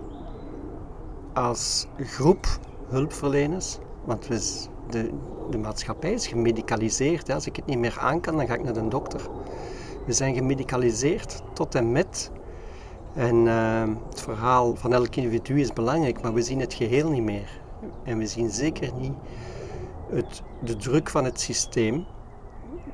als 1.33 1.87
groep 1.97 2.47
hulpverleners, 2.87 3.77
want 4.03 4.27
we, 4.27 4.65
de, 4.89 5.09
de 5.49 5.57
maatschappij 5.57 6.13
is 6.13 6.27
gemedicaliseerd. 6.27 7.29
Als 7.29 7.45
ik 7.45 7.55
het 7.55 7.65
niet 7.65 7.77
meer 7.77 7.97
aan 7.99 8.19
kan, 8.19 8.37
dan 8.37 8.47
ga 8.47 8.53
ik 8.53 8.63
naar 8.63 8.73
de 8.73 8.87
dokter. 8.87 9.21
We 10.05 10.13
zijn 10.13 10.35
gemedicaliseerd 10.35 11.41
tot 11.53 11.75
en 11.75 11.91
met. 11.91 12.31
En 13.17 13.47
ehm, 13.47 13.93
het 14.09 14.21
verhaal 14.21 14.75
van 14.75 14.93
elk 14.93 15.15
individu 15.15 15.59
is 15.59 15.73
belangrijk, 15.73 16.21
maar 16.21 16.33
we 16.33 16.41
zien 16.41 16.59
het 16.59 16.73
geheel 16.73 17.09
niet 17.09 17.23
meer. 17.23 17.61
En 18.03 18.17
we 18.17 18.27
zien 18.27 18.49
zeker 18.49 18.93
niet 18.93 19.13
het, 20.09 20.41
de 20.63 20.75
druk 20.75 21.09
van 21.09 21.23
het 21.23 21.39
systeem 21.39 22.05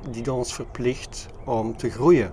die 0.09 0.33
ons 0.33 0.53
verplicht 0.53 1.27
om 1.45 1.77
te 1.77 1.89
groeien. 1.89 2.31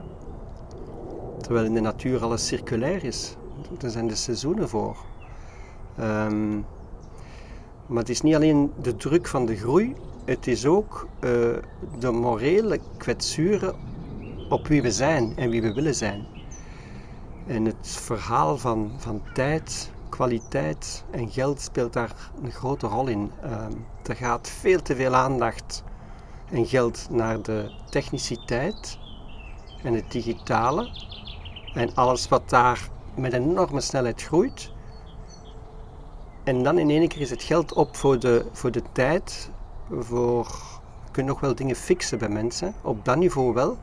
Terwijl 1.41 1.67
in 1.67 1.75
de 1.75 1.81
natuur 1.81 2.23
alles 2.23 2.47
circulair 2.47 3.05
is. 3.05 3.37
Er 3.81 3.91
zijn 3.91 4.07
de 4.07 4.15
seizoenen 4.15 4.69
voor. 4.69 4.97
Ehm, 5.97 6.55
maar 7.87 7.99
het 7.99 8.09
is 8.09 8.21
niet 8.21 8.35
alleen 8.35 8.73
de 8.83 8.97
druk 8.97 9.27
van 9.27 9.47
de 9.47 9.57
groei, 9.57 9.95
het 10.25 10.47
is 10.47 10.67
ook 10.67 11.09
uh, 11.15 11.31
de 11.99 12.11
morele 12.11 12.79
kwetsuren 12.97 13.75
op 14.49 14.67
wie 14.67 14.83
we 14.83 14.91
zijn 14.91 15.33
en 15.37 15.51
wie 15.51 15.63
we 15.63 15.73
willen 15.73 15.95
zijn. 15.95 16.27
En 17.51 17.65
het 17.65 17.89
verhaal 17.89 18.59
van, 18.59 18.93
van 18.97 19.23
tijd, 19.35 19.91
kwaliteit 20.09 21.05
en 21.11 21.31
geld 21.31 21.61
speelt 21.61 21.93
daar 21.93 22.31
een 22.43 22.53
grote 22.53 22.87
rol 22.87 23.07
in. 23.07 23.31
Um, 23.45 23.87
er 24.03 24.17
gaat 24.17 24.49
veel 24.49 24.83
te 24.83 24.97
veel 24.97 25.15
aandacht 25.15 25.85
en 26.51 26.67
geld 26.67 27.07
naar 27.11 27.43
de 27.43 27.71
techniciteit 27.89 28.99
en 29.83 29.95
het 29.95 30.11
digitale 30.11 30.91
en 31.75 31.95
alles 31.95 32.29
wat 32.29 32.51
daar 32.51 32.89
met 33.15 33.33
enorme 33.33 33.81
snelheid 33.81 34.23
groeit. 34.23 34.73
En 36.45 36.63
dan 36.63 36.79
in 36.79 36.91
één 36.91 37.09
keer 37.09 37.21
is 37.21 37.31
het 37.31 37.43
geld 37.43 37.73
op 37.73 37.97
voor 37.97 38.19
de, 38.19 38.47
voor 38.53 38.71
de 38.71 38.83
tijd, 38.93 39.51
voor, 40.01 40.47
je 41.05 41.11
kunt 41.11 41.27
nog 41.27 41.41
wel 41.41 41.55
dingen 41.55 41.77
fixen 41.77 42.19
bij 42.19 42.29
mensen, 42.29 42.75
op 42.83 43.05
dat 43.05 43.17
niveau 43.17 43.55
wel, 43.55 43.79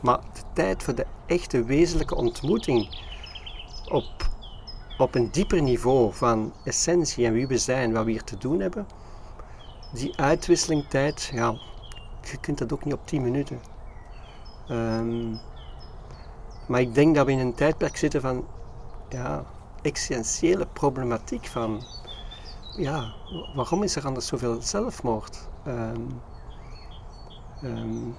maar 0.00 0.20
de 0.32 0.42
tijd 0.52 0.82
voor 0.82 0.94
de 0.94 1.06
echte 1.26 1.64
wezenlijke 1.64 2.14
ontmoeting 2.14 3.10
op, 3.88 4.30
op 4.98 5.14
een 5.14 5.30
dieper 5.30 5.62
niveau 5.62 6.12
van 6.12 6.52
essentie 6.64 7.26
en 7.26 7.32
wie 7.32 7.46
we 7.46 7.58
zijn, 7.58 7.92
wat 7.92 8.04
we 8.04 8.10
hier 8.10 8.24
te 8.24 8.38
doen 8.38 8.60
hebben, 8.60 8.86
die 9.92 10.16
uitwisseling 10.16 10.84
tijd, 10.88 11.30
ja, 11.32 11.54
je 12.30 12.36
kunt 12.40 12.58
dat 12.58 12.72
ook 12.72 12.84
niet 12.84 12.94
op 12.94 13.06
10 13.06 13.22
minuten. 13.22 13.60
Um, 14.70 15.40
maar 16.68 16.80
ik 16.80 16.94
denk 16.94 17.14
dat 17.14 17.26
we 17.26 17.32
in 17.32 17.38
een 17.38 17.54
tijdperk 17.54 17.96
zitten 17.96 18.20
van 18.20 18.44
ja, 19.08 19.44
existentiële 19.82 20.66
problematiek 20.66 21.46
van 21.46 21.82
ja, 22.76 23.12
waarom 23.54 23.82
is 23.82 23.96
er 23.96 24.06
anders 24.06 24.26
zoveel 24.26 24.62
zelfmoord? 24.62 25.48
Um, 25.66 26.20
um, 27.64 28.14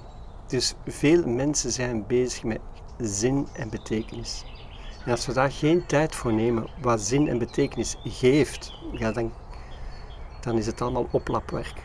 dus 0.48 0.74
veel 0.86 1.28
mensen 1.28 1.72
zijn 1.72 2.08
bezig 2.08 2.44
met 2.44 2.60
zin 2.98 3.48
en 3.54 3.70
betekenis. 3.70 4.46
En 5.06 5.12
als 5.12 5.26
we 5.26 5.34
daar 5.34 5.52
geen 5.52 5.86
tijd 5.86 6.16
voor 6.16 6.34
nemen 6.34 6.68
wat 6.82 7.02
zin 7.02 7.28
en 7.28 7.38
betekenis 7.38 7.98
geeft, 8.04 8.74
ja, 8.92 9.12
dan, 9.12 9.34
dan 10.42 10.58
is 10.58 10.66
het 10.66 10.82
allemaal 10.82 11.08
oplapwerk. 11.12 11.84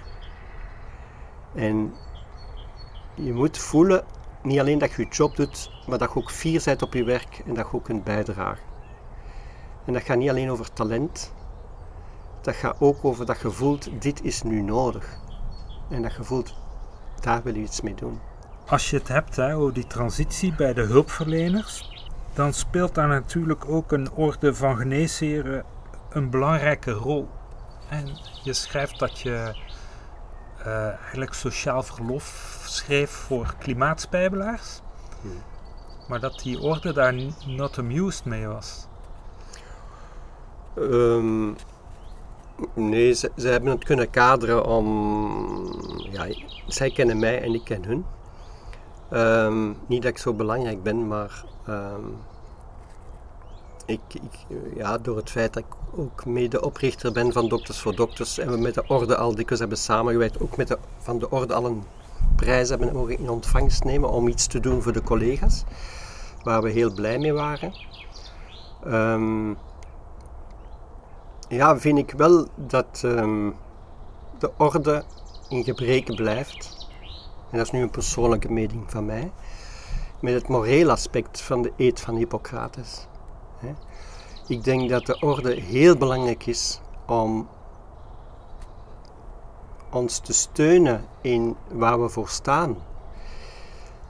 En 1.54 1.94
je 3.14 3.33
moet 3.33 3.59
voelen, 3.59 4.04
niet 4.42 4.61
alleen 4.61 4.78
dat 4.78 4.92
je 4.92 5.02
je 5.02 5.09
job 5.09 5.37
doet, 5.37 5.70
maar 5.87 5.98
dat 5.98 6.12
je 6.12 6.18
ook 6.18 6.31
fier 6.31 6.62
bent 6.64 6.83
op 6.83 6.94
je 6.94 7.04
werk 7.04 7.42
en 7.46 7.54
dat 7.54 7.66
je 7.70 7.76
ook 7.76 7.85
kunt 7.85 8.04
bijdragen. 8.04 8.64
En 9.85 9.92
dat 9.92 10.02
gaat 10.02 10.16
niet 10.16 10.31
alleen 10.31 10.50
over 10.50 10.72
talent, 10.72 11.33
dat 12.42 12.54
gaat 12.54 12.81
ook 12.81 13.04
over 13.04 13.26
dat 13.26 13.40
je 13.40 13.50
voelt, 13.50 14.02
dit 14.02 14.24
is 14.24 14.42
nu 14.42 14.62
nodig. 14.62 15.18
En 15.90 16.02
dat 16.02 16.14
je 16.14 16.24
voelt, 16.24 16.54
daar 17.20 17.42
wil 17.42 17.54
je 17.54 17.61
iets 17.61 17.81
mee 17.81 17.94
doen. 17.94 18.20
Als 18.66 18.90
je 18.90 18.96
het 18.96 19.09
hebt 19.09 19.37
hè, 19.37 19.57
over 19.57 19.72
die 19.72 19.87
transitie 19.87 20.54
bij 20.54 20.72
de 20.74 20.83
hulpverleners, 20.83 21.97
dan 22.38 22.53
speelt 22.53 22.94
daar 22.94 23.09
natuurlijk 23.09 23.68
ook 23.68 23.92
een 23.92 24.12
orde 24.12 24.55
van 24.55 24.77
geneesheren 24.77 25.64
een 26.11 26.31
belangrijke 26.31 26.90
rol. 26.90 27.29
En 27.88 28.18
je 28.42 28.53
schrijft 28.53 28.98
dat 28.98 29.20
je 29.20 29.55
uh, 30.61 30.87
eigenlijk 30.87 31.35
sociaal 31.35 31.83
verlof 31.83 32.59
schreef 32.64 33.11
voor 33.11 33.55
klimaatspijbelaars. 33.59 34.81
Hmm. 35.20 35.42
Maar 36.09 36.20
dat 36.20 36.40
die 36.42 36.61
orde 36.61 36.92
daar 36.92 37.14
not 37.46 37.79
amused 37.79 38.24
mee 38.24 38.46
was. 38.46 38.87
Um, 40.77 41.57
nee, 42.74 43.12
ze, 43.12 43.33
ze, 43.37 43.48
hebben 43.48 43.70
het 43.70 43.85
kunnen 43.85 44.11
kaderen 44.11 44.64
om... 44.64 44.87
Ja, 46.11 46.27
zij 46.66 46.90
kennen 46.90 47.18
mij 47.18 47.42
en 47.42 47.55
ik 47.55 47.64
ken 47.64 47.85
hun. 47.85 48.05
Um, 49.12 49.76
niet 49.86 50.02
dat 50.02 50.10
ik 50.10 50.18
zo 50.18 50.32
belangrijk 50.32 50.82
ben, 50.82 51.06
maar 51.06 51.44
um, 51.68 52.16
ik, 53.86 54.00
ik, 54.08 54.46
ja, 54.74 54.98
door 54.98 55.16
het 55.16 55.30
feit 55.30 55.52
dat 55.52 55.62
ik 55.62 56.00
ook 56.00 56.24
medeoprichter 56.24 57.12
ben 57.12 57.32
van 57.32 57.48
Dokters 57.48 57.78
voor 57.78 57.94
Dokters 57.94 58.38
en 58.38 58.50
we 58.50 58.56
met 58.56 58.74
de 58.74 58.84
orde 58.86 59.16
al 59.16 59.34
dikwijls 59.34 59.60
hebben 59.60 59.78
samengewerkt, 59.78 60.40
ook 60.40 60.56
met 60.56 60.68
de, 60.68 60.78
van 60.98 61.18
de 61.18 61.30
orde 61.30 61.54
al 61.54 61.64
een 61.64 61.82
prijs 62.36 62.68
hebben 62.68 62.92
mogen 62.92 63.18
in 63.18 63.30
ontvangst 63.30 63.84
nemen 63.84 64.10
om 64.10 64.28
iets 64.28 64.46
te 64.46 64.60
doen 64.60 64.82
voor 64.82 64.92
de 64.92 65.02
collega's, 65.02 65.64
waar 66.42 66.62
we 66.62 66.70
heel 66.70 66.92
blij 66.92 67.18
mee 67.18 67.32
waren. 67.32 67.72
Um, 68.86 69.56
ja, 71.48 71.78
vind 71.78 71.98
ik 71.98 72.10
wel 72.16 72.46
dat 72.54 72.98
de 74.38 74.50
orde 74.56 75.04
in 75.48 75.64
gebreken 75.64 76.14
blijft. 76.14 76.77
En 77.50 77.56
dat 77.56 77.66
is 77.66 77.72
nu 77.72 77.82
een 77.82 77.90
persoonlijke 77.90 78.52
mening 78.52 78.90
van 78.90 79.06
mij. 79.06 79.32
Met 80.20 80.34
het 80.34 80.48
morele 80.48 80.92
aspect 80.92 81.40
van 81.40 81.62
de 81.62 81.72
eed 81.76 82.00
van 82.00 82.16
Hippocrates. 82.16 83.06
Ik 84.46 84.64
denk 84.64 84.88
dat 84.90 85.06
de 85.06 85.20
orde 85.20 85.54
heel 85.54 85.96
belangrijk 85.96 86.46
is 86.46 86.80
om 87.06 87.48
ons 89.90 90.18
te 90.18 90.32
steunen 90.32 91.04
in 91.20 91.56
waar 91.70 92.02
we 92.02 92.08
voor 92.08 92.28
staan. 92.28 92.76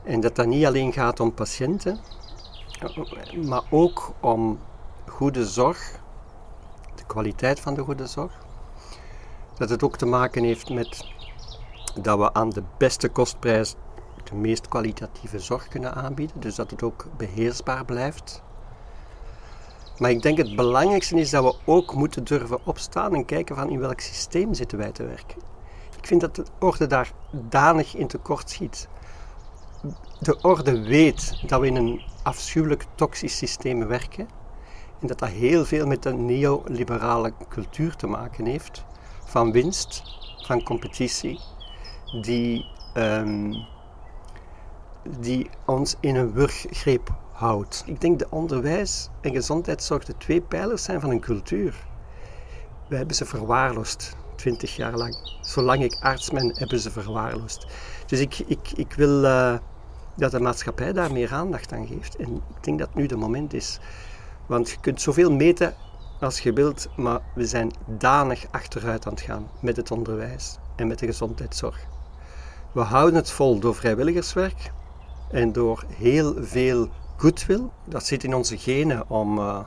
En 0.02 0.20
dat 0.20 0.36
dat 0.36 0.46
niet 0.46 0.66
alleen 0.66 0.92
gaat 0.92 1.20
om 1.20 1.34
patiënten, 1.34 1.98
maar 3.46 3.62
ook 3.70 4.12
om 4.20 4.58
goede 5.06 5.46
zorg, 5.46 6.00
de 6.94 7.04
kwaliteit 7.06 7.60
van 7.60 7.74
de 7.74 7.82
goede 7.82 8.06
zorg. 8.06 8.32
Dat 9.54 9.70
het 9.70 9.82
ook 9.82 9.96
te 9.96 10.06
maken 10.06 10.44
heeft 10.44 10.70
met 10.70 11.04
dat 12.02 12.18
we 12.18 12.34
aan 12.34 12.50
de 12.50 12.62
beste 12.78 13.08
kostprijs 13.08 13.74
de 14.28 14.34
meest 14.34 14.68
kwalitatieve 14.68 15.38
zorg 15.38 15.68
kunnen 15.68 15.94
aanbieden, 15.94 16.40
dus 16.40 16.54
dat 16.54 16.70
het 16.70 16.82
ook 16.82 17.06
beheersbaar 17.16 17.84
blijft. 17.84 18.42
Maar 19.98 20.10
ik 20.10 20.22
denk 20.22 20.38
het 20.38 20.56
belangrijkste 20.56 21.20
is 21.20 21.30
dat 21.30 21.44
we 21.44 21.72
ook 21.72 21.94
moeten 21.94 22.24
durven 22.24 22.66
opstaan 22.66 23.14
en 23.14 23.24
kijken 23.24 23.56
van 23.56 23.70
in 23.70 23.80
welk 23.80 24.00
systeem 24.00 24.54
zitten 24.54 24.78
wij 24.78 24.92
te 24.92 25.04
werken. 25.04 25.36
Ik 25.98 26.06
vind 26.06 26.20
dat 26.20 26.34
de 26.34 26.44
orde 26.58 26.86
daar 26.86 27.12
danig 27.30 27.94
in 27.94 28.06
tekort 28.06 28.50
schiet. 28.50 28.88
de 30.20 30.40
orde 30.40 30.82
weet 30.82 31.42
dat 31.46 31.60
we 31.60 31.66
in 31.66 31.76
een 31.76 32.02
afschuwelijk 32.22 32.84
toxisch 32.94 33.36
systeem 33.36 33.86
werken 33.86 34.28
en 35.00 35.06
dat 35.06 35.18
dat 35.18 35.28
heel 35.28 35.64
veel 35.64 35.86
met 35.86 36.02
de 36.02 36.12
neoliberale 36.12 37.32
cultuur 37.48 37.96
te 37.96 38.06
maken 38.06 38.46
heeft 38.46 38.84
van 39.24 39.52
winst, 39.52 40.02
van 40.46 40.62
competitie, 40.62 41.40
die, 42.12 42.66
um, 42.94 43.66
die 45.18 45.50
ons 45.66 45.96
in 46.00 46.16
een 46.16 46.32
wurggreep 46.32 47.14
houdt. 47.32 47.82
Ik 47.86 48.00
denk 48.00 48.18
dat 48.18 48.28
onderwijs 48.28 49.08
en 49.20 49.32
gezondheidszorg 49.32 50.04
de 50.04 50.16
twee 50.16 50.40
pijlers 50.40 50.82
zijn 50.82 51.00
van 51.00 51.10
een 51.10 51.20
cultuur. 51.20 51.86
We 52.88 52.96
hebben 52.96 53.16
ze 53.16 53.24
verwaarloosd, 53.24 54.16
twintig 54.34 54.76
jaar 54.76 54.96
lang. 54.96 55.38
Zolang 55.40 55.82
ik 55.82 55.98
arts 56.00 56.30
ben, 56.30 56.56
hebben 56.58 56.80
ze 56.80 56.90
verwaarloosd. 56.90 57.66
Dus 58.06 58.20
ik, 58.20 58.38
ik, 58.38 58.70
ik 58.74 58.92
wil 58.92 59.24
uh, 59.24 59.58
dat 60.16 60.30
de 60.30 60.40
maatschappij 60.40 60.92
daar 60.92 61.12
meer 61.12 61.32
aandacht 61.32 61.72
aan 61.72 61.86
geeft. 61.86 62.16
En 62.16 62.34
ik 62.34 62.64
denk 62.64 62.78
dat 62.78 62.94
nu 62.94 63.06
de 63.06 63.16
moment 63.16 63.54
is. 63.54 63.78
Want 64.46 64.70
je 64.70 64.80
kunt 64.80 65.00
zoveel 65.00 65.32
meten 65.32 65.74
als 66.20 66.40
je 66.40 66.52
wilt, 66.52 66.88
maar 66.96 67.20
we 67.34 67.46
zijn 67.46 67.72
danig 67.86 68.46
achteruit 68.50 69.06
aan 69.06 69.12
het 69.12 69.22
gaan 69.22 69.48
met 69.60 69.76
het 69.76 69.90
onderwijs 69.90 70.58
en 70.76 70.86
met 70.86 70.98
de 70.98 71.06
gezondheidszorg. 71.06 71.86
We 72.78 72.84
houden 72.84 73.14
het 73.14 73.30
vol 73.30 73.58
door 73.58 73.74
vrijwilligerswerk 73.74 74.72
en 75.30 75.52
door 75.52 75.84
heel 75.88 76.34
veel 76.44 76.88
goodwill. 77.16 77.62
Dat 77.84 78.04
zit 78.04 78.24
in 78.24 78.34
onze 78.34 78.58
genen 78.58 79.10
om 79.10 79.38
uh, 79.38 79.58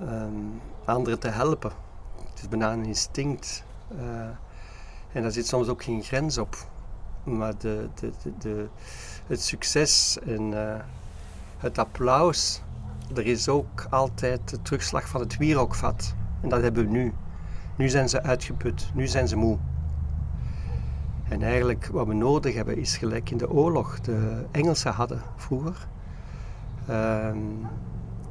um, 0.00 0.60
anderen 0.84 1.18
te 1.18 1.28
helpen. 1.28 1.72
Het 2.30 2.40
is 2.40 2.48
bijna 2.48 2.72
een 2.72 2.84
instinct. 2.84 3.64
Uh, 3.96 4.02
en 5.12 5.22
daar 5.22 5.30
zit 5.30 5.46
soms 5.46 5.68
ook 5.68 5.82
geen 5.82 6.02
grens 6.02 6.38
op. 6.38 6.56
Maar 7.24 7.58
de, 7.58 7.88
de, 7.94 8.12
de, 8.38 8.66
het 9.26 9.42
succes 9.42 10.18
en 10.26 10.52
uh, 10.52 10.74
het 11.58 11.78
applaus, 11.78 12.62
er 13.14 13.26
is 13.26 13.48
ook 13.48 13.86
altijd 13.90 14.50
de 14.50 14.62
terugslag 14.62 15.08
van 15.08 15.20
het 15.20 15.36
wierookvat. 15.36 16.14
En 16.40 16.48
dat 16.48 16.62
hebben 16.62 16.84
we 16.84 16.90
nu. 16.90 17.14
Nu 17.76 17.88
zijn 17.88 18.08
ze 18.08 18.22
uitgeput, 18.22 18.90
nu 18.94 19.06
zijn 19.06 19.28
ze 19.28 19.36
moe. 19.36 19.58
En 21.28 21.42
eigenlijk 21.42 21.86
wat 21.86 22.06
we 22.06 22.14
nodig 22.14 22.54
hebben 22.54 22.76
is 22.76 22.96
gelijk 22.96 23.30
in 23.30 23.36
de 23.36 23.50
oorlog 23.50 24.00
de 24.00 24.44
Engelsen 24.50 24.92
hadden 24.92 25.22
vroeger. 25.36 25.86
Uh, 26.90 27.28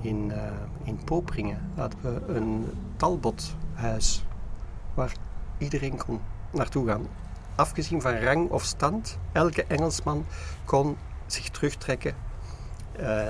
in, 0.01 0.29
uh, 0.29 0.37
in 0.83 0.99
Poperingen 1.03 1.71
hadden 1.75 1.99
we 2.01 2.33
een 2.33 2.65
talbothuis 2.95 4.25
waar 4.93 5.13
iedereen 5.57 5.97
kon 5.97 6.19
naartoe 6.51 6.87
gaan. 6.87 7.07
Afgezien 7.55 8.01
van 8.01 8.15
rang 8.15 8.49
of 8.49 8.63
stand, 8.63 9.17
elke 9.31 9.65
Engelsman 9.65 10.25
kon 10.65 10.97
zich 11.25 11.49
terugtrekken 11.49 12.15
uh, 12.99 13.29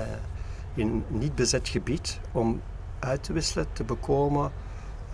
in 0.74 0.88
een 0.88 1.04
niet 1.08 1.34
bezet 1.34 1.68
gebied 1.68 2.20
om 2.32 2.60
uit 2.98 3.22
te 3.22 3.32
wisselen, 3.32 3.66
te 3.72 3.84
bekomen, 3.84 4.52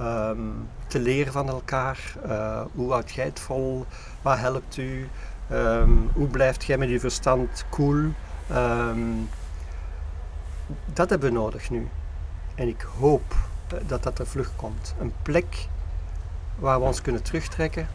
um, 0.00 0.68
te 0.86 0.98
leren 0.98 1.32
van 1.32 1.48
elkaar. 1.48 2.14
Uh, 2.26 2.62
hoe 2.74 2.90
houdt 2.90 3.10
jij 3.10 3.24
het 3.24 3.40
vol? 3.40 3.86
Wat 4.22 4.38
helpt 4.38 4.76
u? 4.76 5.08
Um, 5.52 6.10
hoe 6.14 6.26
blijft 6.26 6.64
jij 6.64 6.78
met 6.78 6.88
je 6.88 7.00
verstand 7.00 7.64
cool? 7.70 8.12
Um, 8.52 9.28
dat 10.92 11.10
hebben 11.10 11.32
we 11.32 11.38
nodig 11.38 11.70
nu. 11.70 11.88
En 12.54 12.68
ik 12.68 12.86
hoop 12.98 13.34
eh, 13.68 13.78
dat 13.86 14.02
dat 14.02 14.18
er 14.18 14.26
vlug 14.26 14.56
komt. 14.56 14.94
Een 15.00 15.12
plek 15.22 15.68
waar 16.58 16.80
we 16.80 16.86
ons 16.86 17.00
kunnen 17.00 17.22
terugtrekken, 17.22 17.88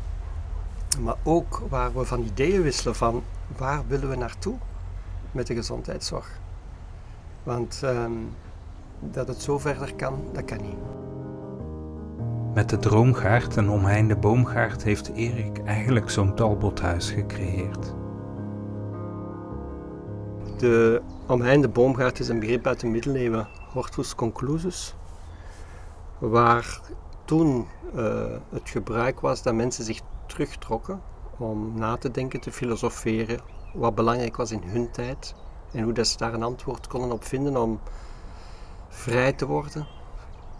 maar 0.99 1.15
ook 1.23 1.61
waar 1.69 1.93
we 1.93 2.05
van 2.05 2.23
ideeën 2.23 2.61
wisselen 2.61 2.95
van 2.95 3.23
waar 3.57 3.87
willen 3.87 4.09
we 4.09 4.15
naartoe 4.15 4.55
met 5.31 5.47
de 5.47 5.53
gezondheidszorg. 5.53 6.39
Want 7.43 7.83
dat 8.99 9.27
het 9.27 9.41
zo 9.41 9.59
verder 9.59 9.93
kan, 9.93 10.29
dat 10.33 10.45
kan 10.45 10.61
niet. 10.61 11.04
Met 12.55 12.69
de 12.69 12.77
droomgaard 12.77 13.57
en 13.57 13.69
omheinde 13.69 14.15
boomgaard 14.15 14.83
heeft 14.83 15.11
Erik 15.13 15.57
eigenlijk 15.65 16.09
zo'n 16.09 16.35
talbothuis 16.35 17.11
gecreëerd. 17.11 17.93
De 20.57 21.01
omheinde 21.27 21.69
boomgaard 21.69 22.19
is 22.19 22.27
een 22.27 22.39
begrip 22.39 22.67
uit 22.67 22.79
de 22.79 22.87
middeleeuwen, 22.87 23.47
Hortus 23.71 24.15
conclusus, 24.15 24.95
waar 26.17 26.79
toen 27.25 27.67
uh, 27.95 28.25
het 28.49 28.69
gebruik 28.69 29.19
was 29.19 29.41
dat 29.41 29.53
mensen 29.53 29.83
zich 29.83 30.01
terugtrokken 30.25 31.01
om 31.37 31.79
na 31.79 31.97
te 31.97 32.11
denken, 32.11 32.39
te 32.39 32.51
filosoferen, 32.51 33.39
wat 33.73 33.95
belangrijk 33.95 34.35
was 34.35 34.51
in 34.51 34.61
hun 34.65 34.91
tijd 34.91 35.35
en 35.71 35.83
hoe 35.83 35.93
dat 35.93 36.07
ze 36.07 36.17
daar 36.17 36.33
een 36.33 36.43
antwoord 36.43 36.87
konden 36.87 37.11
op 37.11 37.23
vinden 37.23 37.57
om 37.57 37.79
vrij 38.87 39.33
te 39.33 39.45
worden, 39.45 39.87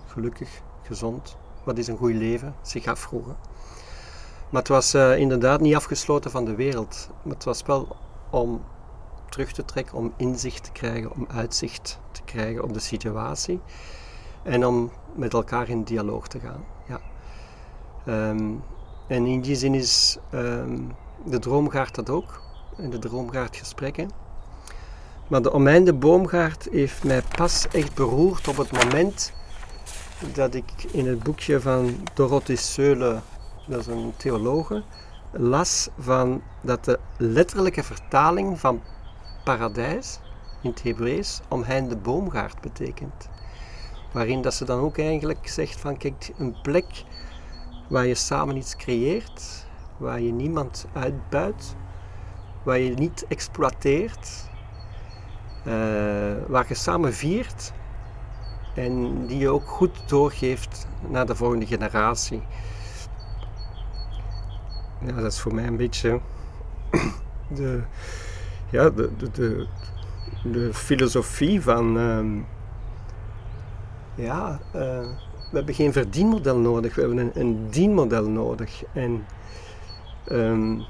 gelukkig, 0.05 0.61
gezond, 0.81 1.37
wat 1.65 1.77
is 1.77 1.87
een 1.87 1.97
goed 1.97 2.13
leven, 2.13 2.55
zich 2.61 2.85
afvroegen. 2.85 3.35
Maar 4.49 4.61
het 4.61 4.67
was 4.67 4.95
uh, 4.95 5.17
inderdaad 5.17 5.61
niet 5.61 5.75
afgesloten 5.75 6.31
van 6.31 6.45
de 6.45 6.55
wereld, 6.55 7.09
maar 7.23 7.33
het 7.33 7.43
was 7.43 7.61
wel 7.65 7.95
om 8.29 8.63
terug 9.29 9.51
te 9.51 9.65
trekken, 9.65 9.97
om 9.97 10.13
inzicht 10.17 10.63
te 10.63 10.71
krijgen, 10.71 11.11
om 11.11 11.27
uitzicht 11.29 11.99
te 12.11 12.21
krijgen 12.23 12.63
op 12.63 12.73
de 12.73 12.79
situatie 12.79 13.59
en 14.43 14.65
om 14.65 14.91
met 15.15 15.33
elkaar 15.33 15.69
in 15.69 15.83
dialoog 15.83 16.27
te 16.27 16.39
gaan. 16.39 16.63
Ja. 16.87 16.99
Um, 18.29 18.63
en 19.07 19.25
in 19.25 19.41
die 19.41 19.55
zin 19.55 19.73
is 19.73 20.17
um, 20.33 20.91
de 21.25 21.39
droomgaard 21.39 21.95
dat 21.95 22.09
ook, 22.09 22.41
en 22.77 22.89
de 22.89 22.99
droomgaardgesprekken. 22.99 24.09
Maar 25.27 25.41
de 25.41 25.51
omheinde 25.51 25.93
boomgaard 25.93 26.67
heeft 26.71 27.03
mij 27.03 27.21
pas 27.35 27.67
echt 27.67 27.93
beroerd 27.93 28.47
op 28.47 28.57
het 28.57 28.71
moment 28.71 29.33
dat 30.33 30.53
ik 30.53 30.83
in 30.91 31.07
het 31.07 31.23
boekje 31.23 31.61
van 31.61 32.07
Dorothee 32.13 32.55
Seule, 32.55 33.19
dat 33.67 33.79
is 33.79 33.87
een 33.87 34.13
theologe, 34.17 34.83
las 35.31 35.89
van 35.99 36.41
dat 36.61 36.85
de 36.85 36.99
letterlijke 37.17 37.83
vertaling 37.83 38.59
van 38.59 38.81
paradijs 39.43 40.19
in 40.61 40.69
het 40.69 40.83
Hebreeuws 40.83 41.41
omheinde 41.47 41.95
boomgaard 41.95 42.61
betekent. 42.61 43.29
Waarin 44.11 44.41
dat 44.41 44.53
ze 44.53 44.65
dan 44.65 44.79
ook 44.79 44.97
eigenlijk 44.97 45.47
zegt 45.47 45.79
van 45.79 45.97
kijk, 45.97 46.31
een 46.37 46.55
plek 46.61 47.03
waar 47.89 48.05
je 48.05 48.15
samen 48.15 48.57
iets 48.57 48.75
creëert, 48.75 49.65
waar 49.97 50.21
je 50.21 50.31
niemand 50.31 50.85
uitbuit, 50.93 51.75
waar 52.63 52.79
je 52.79 52.93
niet 52.93 53.25
exploiteert, 53.27 54.49
uh, 55.67 55.73
waar 56.47 56.65
je 56.67 56.73
samen 56.73 57.13
viert 57.13 57.71
en 58.75 59.25
die 59.27 59.37
je 59.37 59.49
ook 59.49 59.67
goed 59.67 60.09
doorgeeft 60.09 60.87
naar 61.09 61.25
de 61.25 61.35
volgende 61.35 61.65
generatie. 61.65 62.41
Ja, 65.05 65.11
dat 65.11 65.31
is 65.31 65.39
voor 65.39 65.53
mij 65.53 65.67
een 65.67 65.77
beetje 65.77 66.19
de, 67.55 67.81
ja, 68.69 68.89
de, 68.89 69.09
de, 69.31 69.67
de, 70.43 70.73
filosofie 70.73 71.61
van. 71.61 71.97
Uh, 71.97 72.41
ja, 74.15 74.59
uh, 74.75 74.81
we 75.51 75.57
hebben 75.57 75.75
geen 75.75 75.93
verdienmodel 75.93 76.57
nodig, 76.57 76.95
we 76.95 77.01
hebben 77.01 77.17
een, 77.17 77.31
een 77.33 77.69
dienmodel 77.69 78.29
nodig. 78.29 78.83
En, 78.93 79.25
um, 80.31 80.83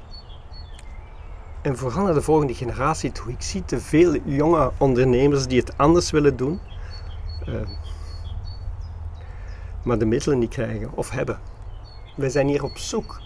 en 1.61 1.77
vooral 1.77 2.03
naar 2.03 2.13
de 2.13 2.21
volgende 2.21 2.53
generatie 2.53 3.11
toe. 3.11 3.31
Ik 3.31 3.41
zie 3.41 3.65
te 3.65 3.79
veel 3.79 4.15
jonge 4.23 4.71
ondernemers 4.77 5.47
die 5.47 5.59
het 5.59 5.77
anders 5.77 6.11
willen 6.11 6.37
doen, 6.37 6.59
uh, 7.47 7.55
maar 9.83 9.97
de 9.97 10.05
middelen 10.05 10.39
niet 10.39 10.49
krijgen 10.49 10.89
of 10.95 11.09
hebben. 11.09 11.39
Wij 12.15 12.29
zijn 12.29 12.47
hier 12.47 12.63
op 12.63 12.77
zoek 12.77 13.21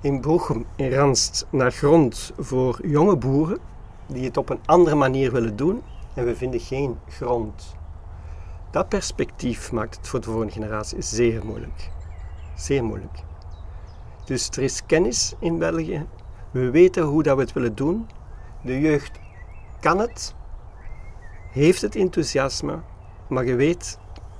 in 0.00 0.20
Broegem, 0.20 0.66
in 0.76 0.92
Ranst, 0.92 1.46
naar 1.50 1.72
grond 1.72 2.32
voor 2.38 2.86
jonge 2.86 3.16
boeren 3.16 3.58
die 4.06 4.24
het 4.24 4.36
op 4.36 4.50
een 4.50 4.60
andere 4.64 4.96
manier 4.96 5.32
willen 5.32 5.56
doen 5.56 5.82
en 6.14 6.24
we 6.24 6.36
vinden 6.36 6.60
geen 6.60 6.98
grond. 7.08 7.76
Dat 8.70 8.88
perspectief 8.88 9.72
maakt 9.72 9.96
het 9.96 10.08
voor 10.08 10.20
de 10.20 10.26
volgende 10.26 10.52
generatie 10.52 11.02
zeer 11.02 11.44
moeilijk. 11.44 11.90
Zeer 12.54 12.84
moeilijk. 12.84 13.22
Dus 14.24 14.48
er 14.48 14.62
is 14.62 14.86
kennis 14.86 15.34
in 15.38 15.58
België. 15.58 16.06
We 16.50 16.70
weten 16.70 17.02
hoe 17.02 17.22
dat 17.22 17.36
we 17.36 17.42
het 17.42 17.52
willen 17.52 17.74
doen. 17.74 18.08
De 18.62 18.80
jeugd 18.80 19.18
kan 19.80 19.98
het, 19.98 20.34
heeft 21.50 21.82
het 21.82 21.96
enthousiasme, 21.96 22.78
maar 23.28 23.44
je 23.44 23.54
weet, 23.54 23.98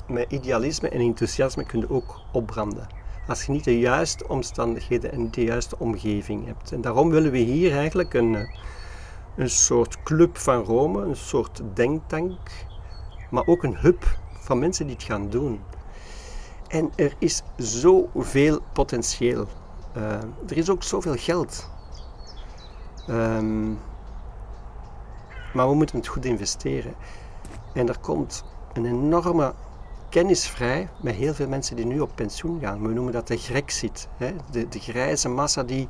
met 0.08 0.32
idealisme 0.32 0.88
en 0.88 1.00
enthousiasme 1.00 1.66
kun 1.66 1.80
je 1.80 1.90
ook 1.90 2.20
opbranden 2.32 2.86
als 3.26 3.44
je 3.44 3.52
niet 3.52 3.64
de 3.64 3.78
juiste 3.78 4.28
omstandigheden 4.28 5.12
en 5.12 5.30
de 5.30 5.44
juiste 5.44 5.78
omgeving 5.78 6.46
hebt. 6.46 6.72
En 6.72 6.80
daarom 6.80 7.10
willen 7.10 7.30
we 7.30 7.38
hier 7.38 7.76
eigenlijk 7.76 8.14
een, 8.14 8.34
eh, 8.34 8.48
een 9.36 9.50
soort 9.50 10.02
club 10.02 10.38
van 10.38 10.64
Rome, 10.64 11.02
een 11.02 11.16
soort 11.16 11.62
denktank, 11.74 12.50
maar 13.30 13.46
ook 13.46 13.62
een 13.62 13.76
hub 13.76 14.18
van 14.32 14.58
mensen 14.58 14.86
die 14.86 14.94
het 14.94 15.04
gaan 15.04 15.30
doen. 15.30 15.60
En 16.68 16.92
er 16.96 17.14
is 17.18 17.42
zoveel 17.56 18.60
potentieel. 18.72 19.46
Uh, 19.96 20.12
er 20.46 20.56
is 20.56 20.70
ook 20.70 20.82
zoveel 20.82 21.16
geld. 21.16 21.70
Ehm, 23.06 23.72
maar 25.52 25.68
we 25.68 25.74
moeten 25.74 25.96
het 25.96 26.06
goed 26.06 26.24
investeren. 26.24 26.94
En 27.72 27.88
er 27.88 27.98
komt 27.98 28.44
een 28.74 28.86
enorme 28.86 29.54
kennis 30.08 30.48
vrij 30.48 30.88
met 31.00 31.14
heel 31.14 31.34
veel 31.34 31.48
mensen 31.48 31.76
die 31.76 31.86
nu 31.86 32.00
op 32.00 32.10
pensioen 32.14 32.60
gaan. 32.60 32.82
We 32.82 32.92
noemen 32.92 33.12
dat 33.12 33.26
de 33.26 33.36
grexit. 33.36 34.08
De, 34.50 34.68
de 34.68 34.78
grijze 34.78 35.28
massa 35.28 35.62
die 35.62 35.88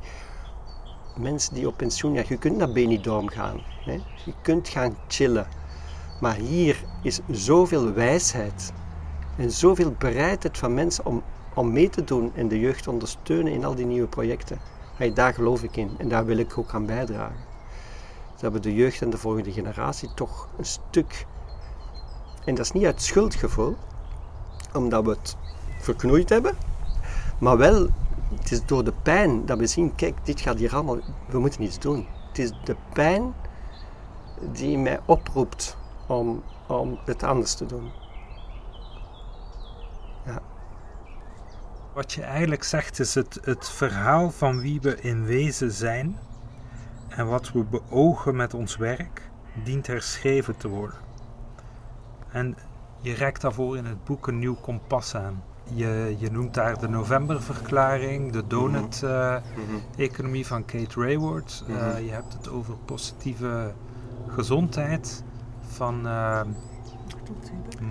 mensen 1.17 1.53
die 1.53 1.67
op 1.67 1.77
pensioen 1.77 2.15
gaan. 2.15 2.25
Je 2.27 2.37
kunt 2.37 2.57
naar 2.57 2.71
Benidorm 2.71 3.27
gaan. 3.27 3.61
Hè? 3.85 3.93
Je 4.25 4.33
kunt 4.41 4.67
gaan 4.67 4.97
chillen. 5.07 5.47
Maar 6.21 6.35
hier 6.35 6.83
is 7.01 7.19
zoveel 7.31 7.93
wijsheid 7.93 8.73
en 9.37 9.51
zoveel 9.51 9.91
bereidheid 9.97 10.57
van 10.57 10.73
mensen 10.73 11.05
om, 11.05 11.23
om 11.53 11.71
mee 11.71 11.89
te 11.89 12.03
doen 12.03 12.31
en 12.35 12.47
de 12.47 12.59
jeugd 12.59 12.87
ondersteunen 12.87 13.53
in 13.53 13.65
al 13.65 13.75
die 13.75 13.85
nieuwe 13.85 14.07
projecten. 14.07 14.59
Daar 15.13 15.33
geloof 15.33 15.63
ik 15.63 15.77
in 15.77 15.89
en 15.97 16.07
daar 16.07 16.25
wil 16.25 16.37
ik 16.37 16.57
ook 16.57 16.73
aan 16.73 16.85
bijdragen. 16.85 17.53
Dat 18.39 18.51
we 18.51 18.59
de 18.59 18.73
jeugd 18.73 19.01
en 19.01 19.09
de 19.09 19.17
volgende 19.17 19.51
generatie 19.51 20.09
toch 20.15 20.47
een 20.57 20.65
stuk. 20.65 21.25
En 22.45 22.55
dat 22.55 22.65
is 22.65 22.71
niet 22.71 22.85
uit 22.85 23.01
schuldgevoel, 23.01 23.77
omdat 24.73 25.03
we 25.03 25.09
het 25.09 25.37
verknoeid 25.79 26.29
hebben, 26.29 26.55
maar 27.39 27.57
wel 27.57 27.89
het 28.33 28.51
is 28.51 28.65
door 28.65 28.83
de 28.83 28.93
pijn 29.03 29.45
dat 29.45 29.57
we 29.57 29.67
zien, 29.67 29.95
kijk, 29.95 30.15
dit 30.23 30.41
gaat 30.41 30.57
hier 30.57 30.73
allemaal, 30.73 30.99
we 31.27 31.39
moeten 31.39 31.61
iets 31.61 31.79
doen. 31.79 32.07
Het 32.27 32.39
is 32.39 32.51
de 32.63 32.75
pijn 32.93 33.33
die 34.51 34.77
mij 34.77 34.99
oproept 35.05 35.77
om, 36.07 36.43
om 36.67 36.99
het 37.05 37.23
anders 37.23 37.53
te 37.53 37.65
doen. 37.65 37.91
Ja. 40.25 40.41
Wat 41.93 42.13
je 42.13 42.21
eigenlijk 42.21 42.63
zegt 42.63 42.99
is 42.99 43.15
het, 43.15 43.39
het 43.41 43.69
verhaal 43.69 44.31
van 44.31 44.59
wie 44.59 44.81
we 44.81 45.01
in 45.01 45.25
wezen 45.25 45.71
zijn 45.71 46.19
en 47.07 47.27
wat 47.27 47.51
we 47.51 47.63
beogen 47.63 48.35
met 48.35 48.53
ons 48.53 48.77
werk 48.77 49.29
dient 49.63 49.87
herschreven 49.87 50.57
te 50.57 50.67
worden. 50.67 51.04
En 52.35 52.55
je 53.01 53.13
reikt 53.13 53.41
daarvoor 53.41 53.77
in 53.77 53.85
het 53.85 54.03
boek 54.03 54.27
een 54.27 54.39
nieuw 54.39 54.55
kompas 54.55 55.15
aan. 55.15 55.43
Je, 55.73 56.15
je 56.17 56.31
noemt 56.31 56.53
daar 56.53 56.79
de 56.79 56.87
novemberverklaring, 56.87 58.31
de 58.31 58.47
donut-economie 58.47 60.41
mhm. 60.41 60.49
van 60.49 60.65
Kate 60.65 60.99
Rayward. 61.01 61.63
Uh, 61.67 62.05
je 62.05 62.11
hebt 62.11 62.33
het 62.33 62.49
over 62.49 62.75
positieve 62.85 63.73
gezondheid 64.27 65.23
van 65.67 66.05
uh, 66.05 66.41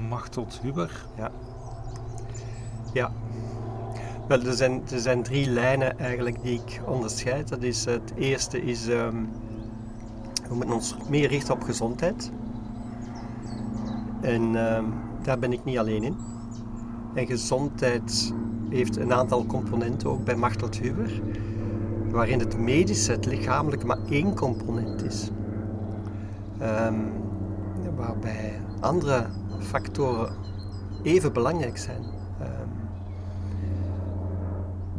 Machteld 0.09 0.59
Huber. 0.63 1.07
Ja. 1.17 1.31
Ja. 2.93 3.13
Wel, 4.29 4.43
er 4.43 4.53
zijn, 4.53 4.83
er 4.93 5.01
zijn 5.01 5.23
drie 5.23 5.51
lijnen 5.51 5.99
eigenlijk 5.99 6.43
die 6.43 6.61
ik 6.61 6.81
onderscheid. 6.87 7.49
Dat 7.49 7.63
is, 7.63 7.85
het 7.85 8.13
eerste 8.17 8.63
is, 8.63 8.87
um, 8.87 9.29
we 10.49 10.55
moeten 10.55 10.75
ons 10.75 10.97
meer 11.09 11.29
richten 11.29 11.55
op 11.55 11.63
gezondheid. 11.63 12.31
En 14.25 14.55
um, 14.55 14.93
daar 15.23 15.39
ben 15.39 15.53
ik 15.53 15.65
niet 15.65 15.79
alleen 15.79 16.03
in. 16.03 16.17
En 17.15 17.27
gezondheid 17.27 18.35
heeft 18.69 18.97
een 18.97 19.13
aantal 19.13 19.47
componenten, 19.47 20.11
ook 20.11 20.25
bij 20.25 20.37
Machteld 20.37 20.77
Huber, 20.77 21.23
waarin 22.11 22.39
het 22.39 22.59
medische, 22.59 23.13
het 23.13 23.27
lichamelijke, 23.27 23.87
maar 23.87 23.99
één 24.09 24.35
component 24.35 25.05
is. 25.05 25.31
Um, 26.63 27.13
waarbij 27.97 28.61
andere 28.81 29.27
factoren 29.59 30.33
even 31.03 31.33
belangrijk 31.33 31.79
zijn. 31.79 32.03
Um, 32.41 32.71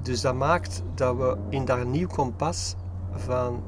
dus 0.02 0.22
dat 0.22 0.36
maakt 0.36 0.84
dat 0.96 1.16
we 1.18 1.38
in 1.50 1.66
dat 1.66 1.86
nieuw 1.86 2.08
kompas 2.08 2.76
van, 3.12 3.64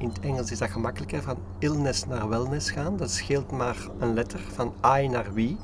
in 0.00 0.08
het 0.08 0.20
Engels 0.20 0.50
is 0.50 0.58
dat 0.58 0.70
gemakkelijker, 0.70 1.22
van 1.22 1.38
illness 1.58 2.06
naar 2.06 2.28
wellness 2.28 2.70
gaan. 2.70 2.96
Dat 2.96 3.10
scheelt 3.10 3.50
maar 3.50 3.76
een 3.98 4.14
letter, 4.14 4.40
van 4.52 4.74
I 4.98 5.08
naar 5.08 5.32
we. 5.32 5.56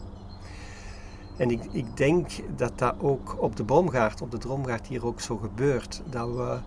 En 1.37 1.51
ik, 1.51 1.65
ik 1.73 1.97
denk 1.97 2.31
dat 2.57 2.79
dat 2.79 2.95
ook 3.01 3.37
op 3.43 3.57
de 3.57 3.65
boomgaard, 3.65 4.23
op 4.23 4.31
de 4.31 4.39
droomgaard 4.39 4.87
hier 4.87 5.07
ook 5.07 5.21
zo 5.21 5.37
gebeurt. 5.37 6.03
Dat 6.11 6.29
we 6.29 6.59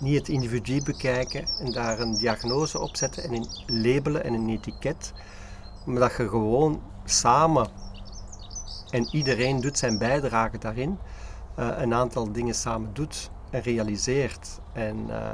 niet 0.00 0.18
het 0.18 0.28
individu 0.28 0.82
bekijken 0.82 1.46
en 1.58 1.72
daar 1.72 2.00
een 2.00 2.14
diagnose 2.14 2.80
op 2.80 2.96
zetten 2.96 3.22
en 3.22 3.34
een 3.34 3.48
labelen 3.66 4.24
en 4.24 4.34
een 4.34 4.48
etiket. 4.48 5.12
Maar 5.84 5.98
dat 5.98 6.16
je 6.16 6.28
gewoon 6.28 6.80
samen, 7.04 7.68
en 8.90 9.08
iedereen 9.12 9.60
doet 9.60 9.78
zijn 9.78 9.98
bijdrage 9.98 10.58
daarin, 10.58 10.98
uh, 11.58 11.68
een 11.76 11.94
aantal 11.94 12.32
dingen 12.32 12.54
samen 12.54 12.90
doet 12.92 13.30
en 13.50 13.60
realiseert. 13.60 14.60
En 14.72 14.96
uh, 15.08 15.30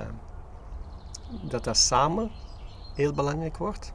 dat 1.42 1.64
dat 1.64 1.76
samen 1.76 2.30
heel 2.94 3.12
belangrijk 3.12 3.56
wordt. 3.56 3.92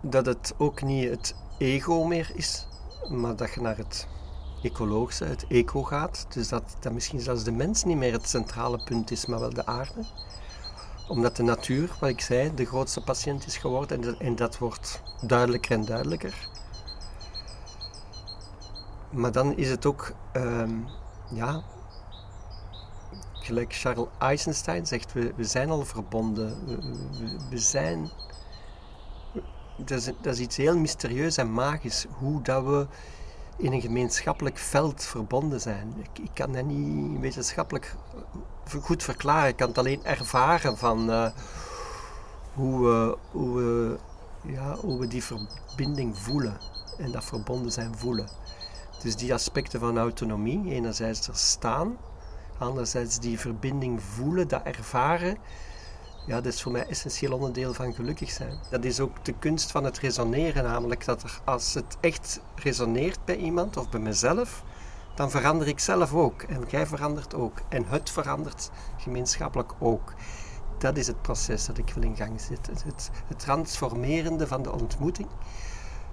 Dat 0.00 0.26
het 0.26 0.54
ook 0.58 0.82
niet 0.82 1.10
het 1.10 1.34
ego 1.58 2.04
meer 2.04 2.30
is 2.34 2.66
maar 3.08 3.36
dat 3.36 3.54
je 3.54 3.60
naar 3.60 3.76
het 3.76 4.06
ecologische, 4.62 5.24
het 5.24 5.46
eco 5.48 5.82
gaat. 5.82 6.26
Dus 6.28 6.48
dat, 6.48 6.76
dat 6.80 6.92
misschien 6.92 7.20
zelfs 7.20 7.44
de 7.44 7.52
mens 7.52 7.84
niet 7.84 7.96
meer 7.96 8.12
het 8.12 8.28
centrale 8.28 8.84
punt 8.84 9.10
is, 9.10 9.26
maar 9.26 9.40
wel 9.40 9.54
de 9.54 9.66
aarde. 9.66 10.04
Omdat 11.08 11.36
de 11.36 11.42
natuur, 11.42 11.96
wat 12.00 12.08
ik 12.08 12.20
zei, 12.20 12.54
de 12.54 12.64
grootste 12.64 13.02
patiënt 13.02 13.46
is 13.46 13.56
geworden 13.56 14.02
en, 14.02 14.18
en 14.18 14.36
dat 14.36 14.58
wordt 14.58 15.02
duidelijker 15.20 15.72
en 15.72 15.84
duidelijker. 15.84 16.48
Maar 19.10 19.32
dan 19.32 19.56
is 19.56 19.70
het 19.70 19.86
ook, 19.86 20.12
um, 20.32 20.86
ja, 21.30 21.62
gelijk 23.44 23.74
Charles 23.74 24.06
Eisenstein 24.18 24.86
zegt, 24.86 25.12
we, 25.12 25.32
we 25.36 25.44
zijn 25.44 25.70
al 25.70 25.84
verbonden. 25.84 26.66
We, 26.66 26.78
we, 27.50 27.58
zijn 27.58 28.10
dat 29.76 29.98
is, 29.98 30.04
dat 30.04 30.34
is 30.34 30.40
iets 30.40 30.56
heel 30.56 30.78
mysterieus 30.78 31.36
en 31.36 31.52
magisch. 31.52 32.06
Hoe 32.18 32.42
dat 32.42 32.64
we 32.64 32.86
in 33.56 33.72
een 33.72 33.80
gemeenschappelijk 33.80 34.58
veld 34.58 35.04
verbonden 35.04 35.60
zijn. 35.60 35.94
Ik, 35.98 36.24
ik 36.24 36.30
kan 36.34 36.52
dat 36.52 36.64
niet 36.64 37.20
wetenschappelijk 37.20 37.96
goed 38.80 39.02
verklaren. 39.02 39.48
Ik 39.48 39.56
kan 39.56 39.68
het 39.68 39.78
alleen 39.78 40.04
ervaren 40.04 40.78
van 40.78 41.10
uh, 41.10 41.30
hoe, 42.54 42.80
we, 42.80 43.16
hoe, 43.30 43.56
we, 43.56 43.98
ja, 44.42 44.74
hoe 44.74 44.98
we 44.98 45.06
die 45.06 45.24
verbinding 45.24 46.18
voelen. 46.18 46.58
En 46.98 47.12
dat 47.12 47.24
verbonden 47.24 47.72
zijn 47.72 47.98
voelen. 47.98 48.28
Dus 49.02 49.16
die 49.16 49.34
aspecten 49.34 49.80
van 49.80 49.98
autonomie, 49.98 50.70
enerzijds 50.70 51.28
er 51.28 51.36
staan, 51.36 51.96
anderzijds 52.62 53.18
die 53.18 53.38
verbinding 53.38 54.02
voelen, 54.02 54.48
dat 54.48 54.62
ervaren, 54.62 55.36
ja, 56.26 56.40
dat 56.40 56.52
is 56.52 56.62
voor 56.62 56.72
mij 56.72 56.86
essentieel 56.86 57.32
onderdeel 57.32 57.74
van 57.74 57.94
gelukkig 57.94 58.30
zijn. 58.30 58.58
Dat 58.70 58.84
is 58.84 59.00
ook 59.00 59.24
de 59.24 59.34
kunst 59.38 59.70
van 59.70 59.84
het 59.84 59.98
resoneren, 59.98 60.64
namelijk 60.64 61.04
dat 61.04 61.22
er, 61.22 61.40
als 61.44 61.74
het 61.74 61.96
echt 62.00 62.40
resoneert 62.54 63.24
bij 63.24 63.36
iemand 63.36 63.76
of 63.76 63.90
bij 63.90 64.00
mezelf, 64.00 64.62
dan 65.14 65.30
verander 65.30 65.68
ik 65.68 65.78
zelf 65.78 66.14
ook. 66.14 66.42
En 66.42 66.64
jij 66.68 66.86
verandert 66.86 67.34
ook. 67.34 67.60
En 67.68 67.84
het 67.86 68.10
verandert 68.10 68.70
gemeenschappelijk 68.96 69.72
ook. 69.78 70.14
Dat 70.78 70.96
is 70.96 71.06
het 71.06 71.22
proces 71.22 71.66
dat 71.66 71.78
ik 71.78 71.90
wil 71.94 72.02
in 72.02 72.16
gang 72.16 72.40
zetten. 72.40 72.74
Het, 72.84 73.10
het 73.26 73.38
transformerende 73.38 74.46
van 74.46 74.62
de 74.62 74.72
ontmoeting 74.72 75.28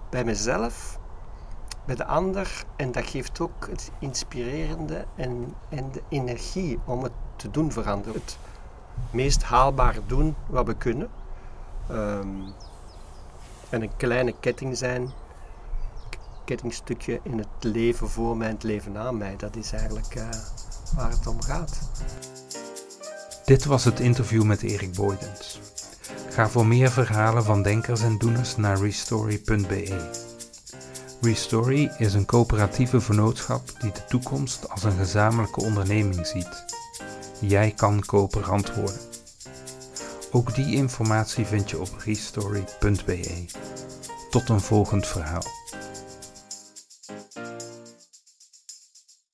bij 0.10 0.24
mezelf, 0.24 0.99
bij 1.90 1.98
de 1.98 2.06
ander. 2.06 2.64
En 2.76 2.92
dat 2.92 3.06
geeft 3.06 3.40
ook 3.40 3.68
het 3.70 3.92
inspirerende 4.00 5.06
en, 5.16 5.54
en 5.70 5.92
de 5.92 6.02
energie 6.10 6.80
om 6.86 7.04
het 7.04 7.12
te 7.36 7.52
doen 7.52 7.72
veranderen 7.72 8.22
meest 9.12 9.44
haalbaar 9.44 9.96
doen 10.06 10.36
wat 10.48 10.66
we 10.66 10.76
kunnen. 10.76 11.10
Ehm, 11.90 12.28
en 13.70 13.82
een 13.82 13.96
kleine 13.98 14.34
ketting 14.40 14.78
zijn, 14.78 15.10
kettingstukje 16.46 17.20
in 17.24 17.38
het 17.38 17.64
leven 17.64 18.10
voor 18.10 18.38
mij 18.38 18.48
en 18.48 18.54
het 18.54 18.64
leven 18.64 18.92
na 18.92 19.12
mij. 19.12 19.36
Dat 19.38 19.56
is 19.56 19.72
eigenlijk 19.72 20.16
uh, 20.16 20.30
waar 20.96 21.10
het 21.10 21.28
om 21.28 21.42
gaat. 21.42 21.90
Dit 23.46 23.66
was 23.66 23.84
het 23.84 24.00
interview 24.00 24.44
met 24.44 24.62
Erik 24.62 24.94
Boydens. 24.94 25.60
Ga 26.30 26.50
voor 26.50 26.66
meer 26.66 26.92
verhalen 26.92 27.44
van 27.44 27.64
denkers 27.64 28.02
en 28.02 28.18
doeners 28.18 28.58
naar 28.58 28.82
restory.be. 28.82 30.28
Restory 31.22 31.92
is 31.98 32.14
een 32.14 32.26
coöperatieve 32.26 33.02
vennootschap 33.02 33.62
die 33.82 33.92
de 33.92 34.06
toekomst 34.08 34.70
als 34.70 34.84
een 34.84 34.98
gezamenlijke 34.98 35.62
onderneming 35.62 36.28
ziet. 36.28 36.66
Jij 37.40 37.72
kan 37.72 38.06
coöperant 38.06 38.76
worden. 38.76 39.02
Ook 40.32 40.56
die 40.56 40.76
informatie 40.76 41.46
vind 41.46 41.70
je 41.70 41.80
op 41.80 41.90
restory.be. 42.06 43.46
Tot 44.30 44.50
een 44.50 44.62
volgend 44.62 45.08
verhaal. 45.08 45.59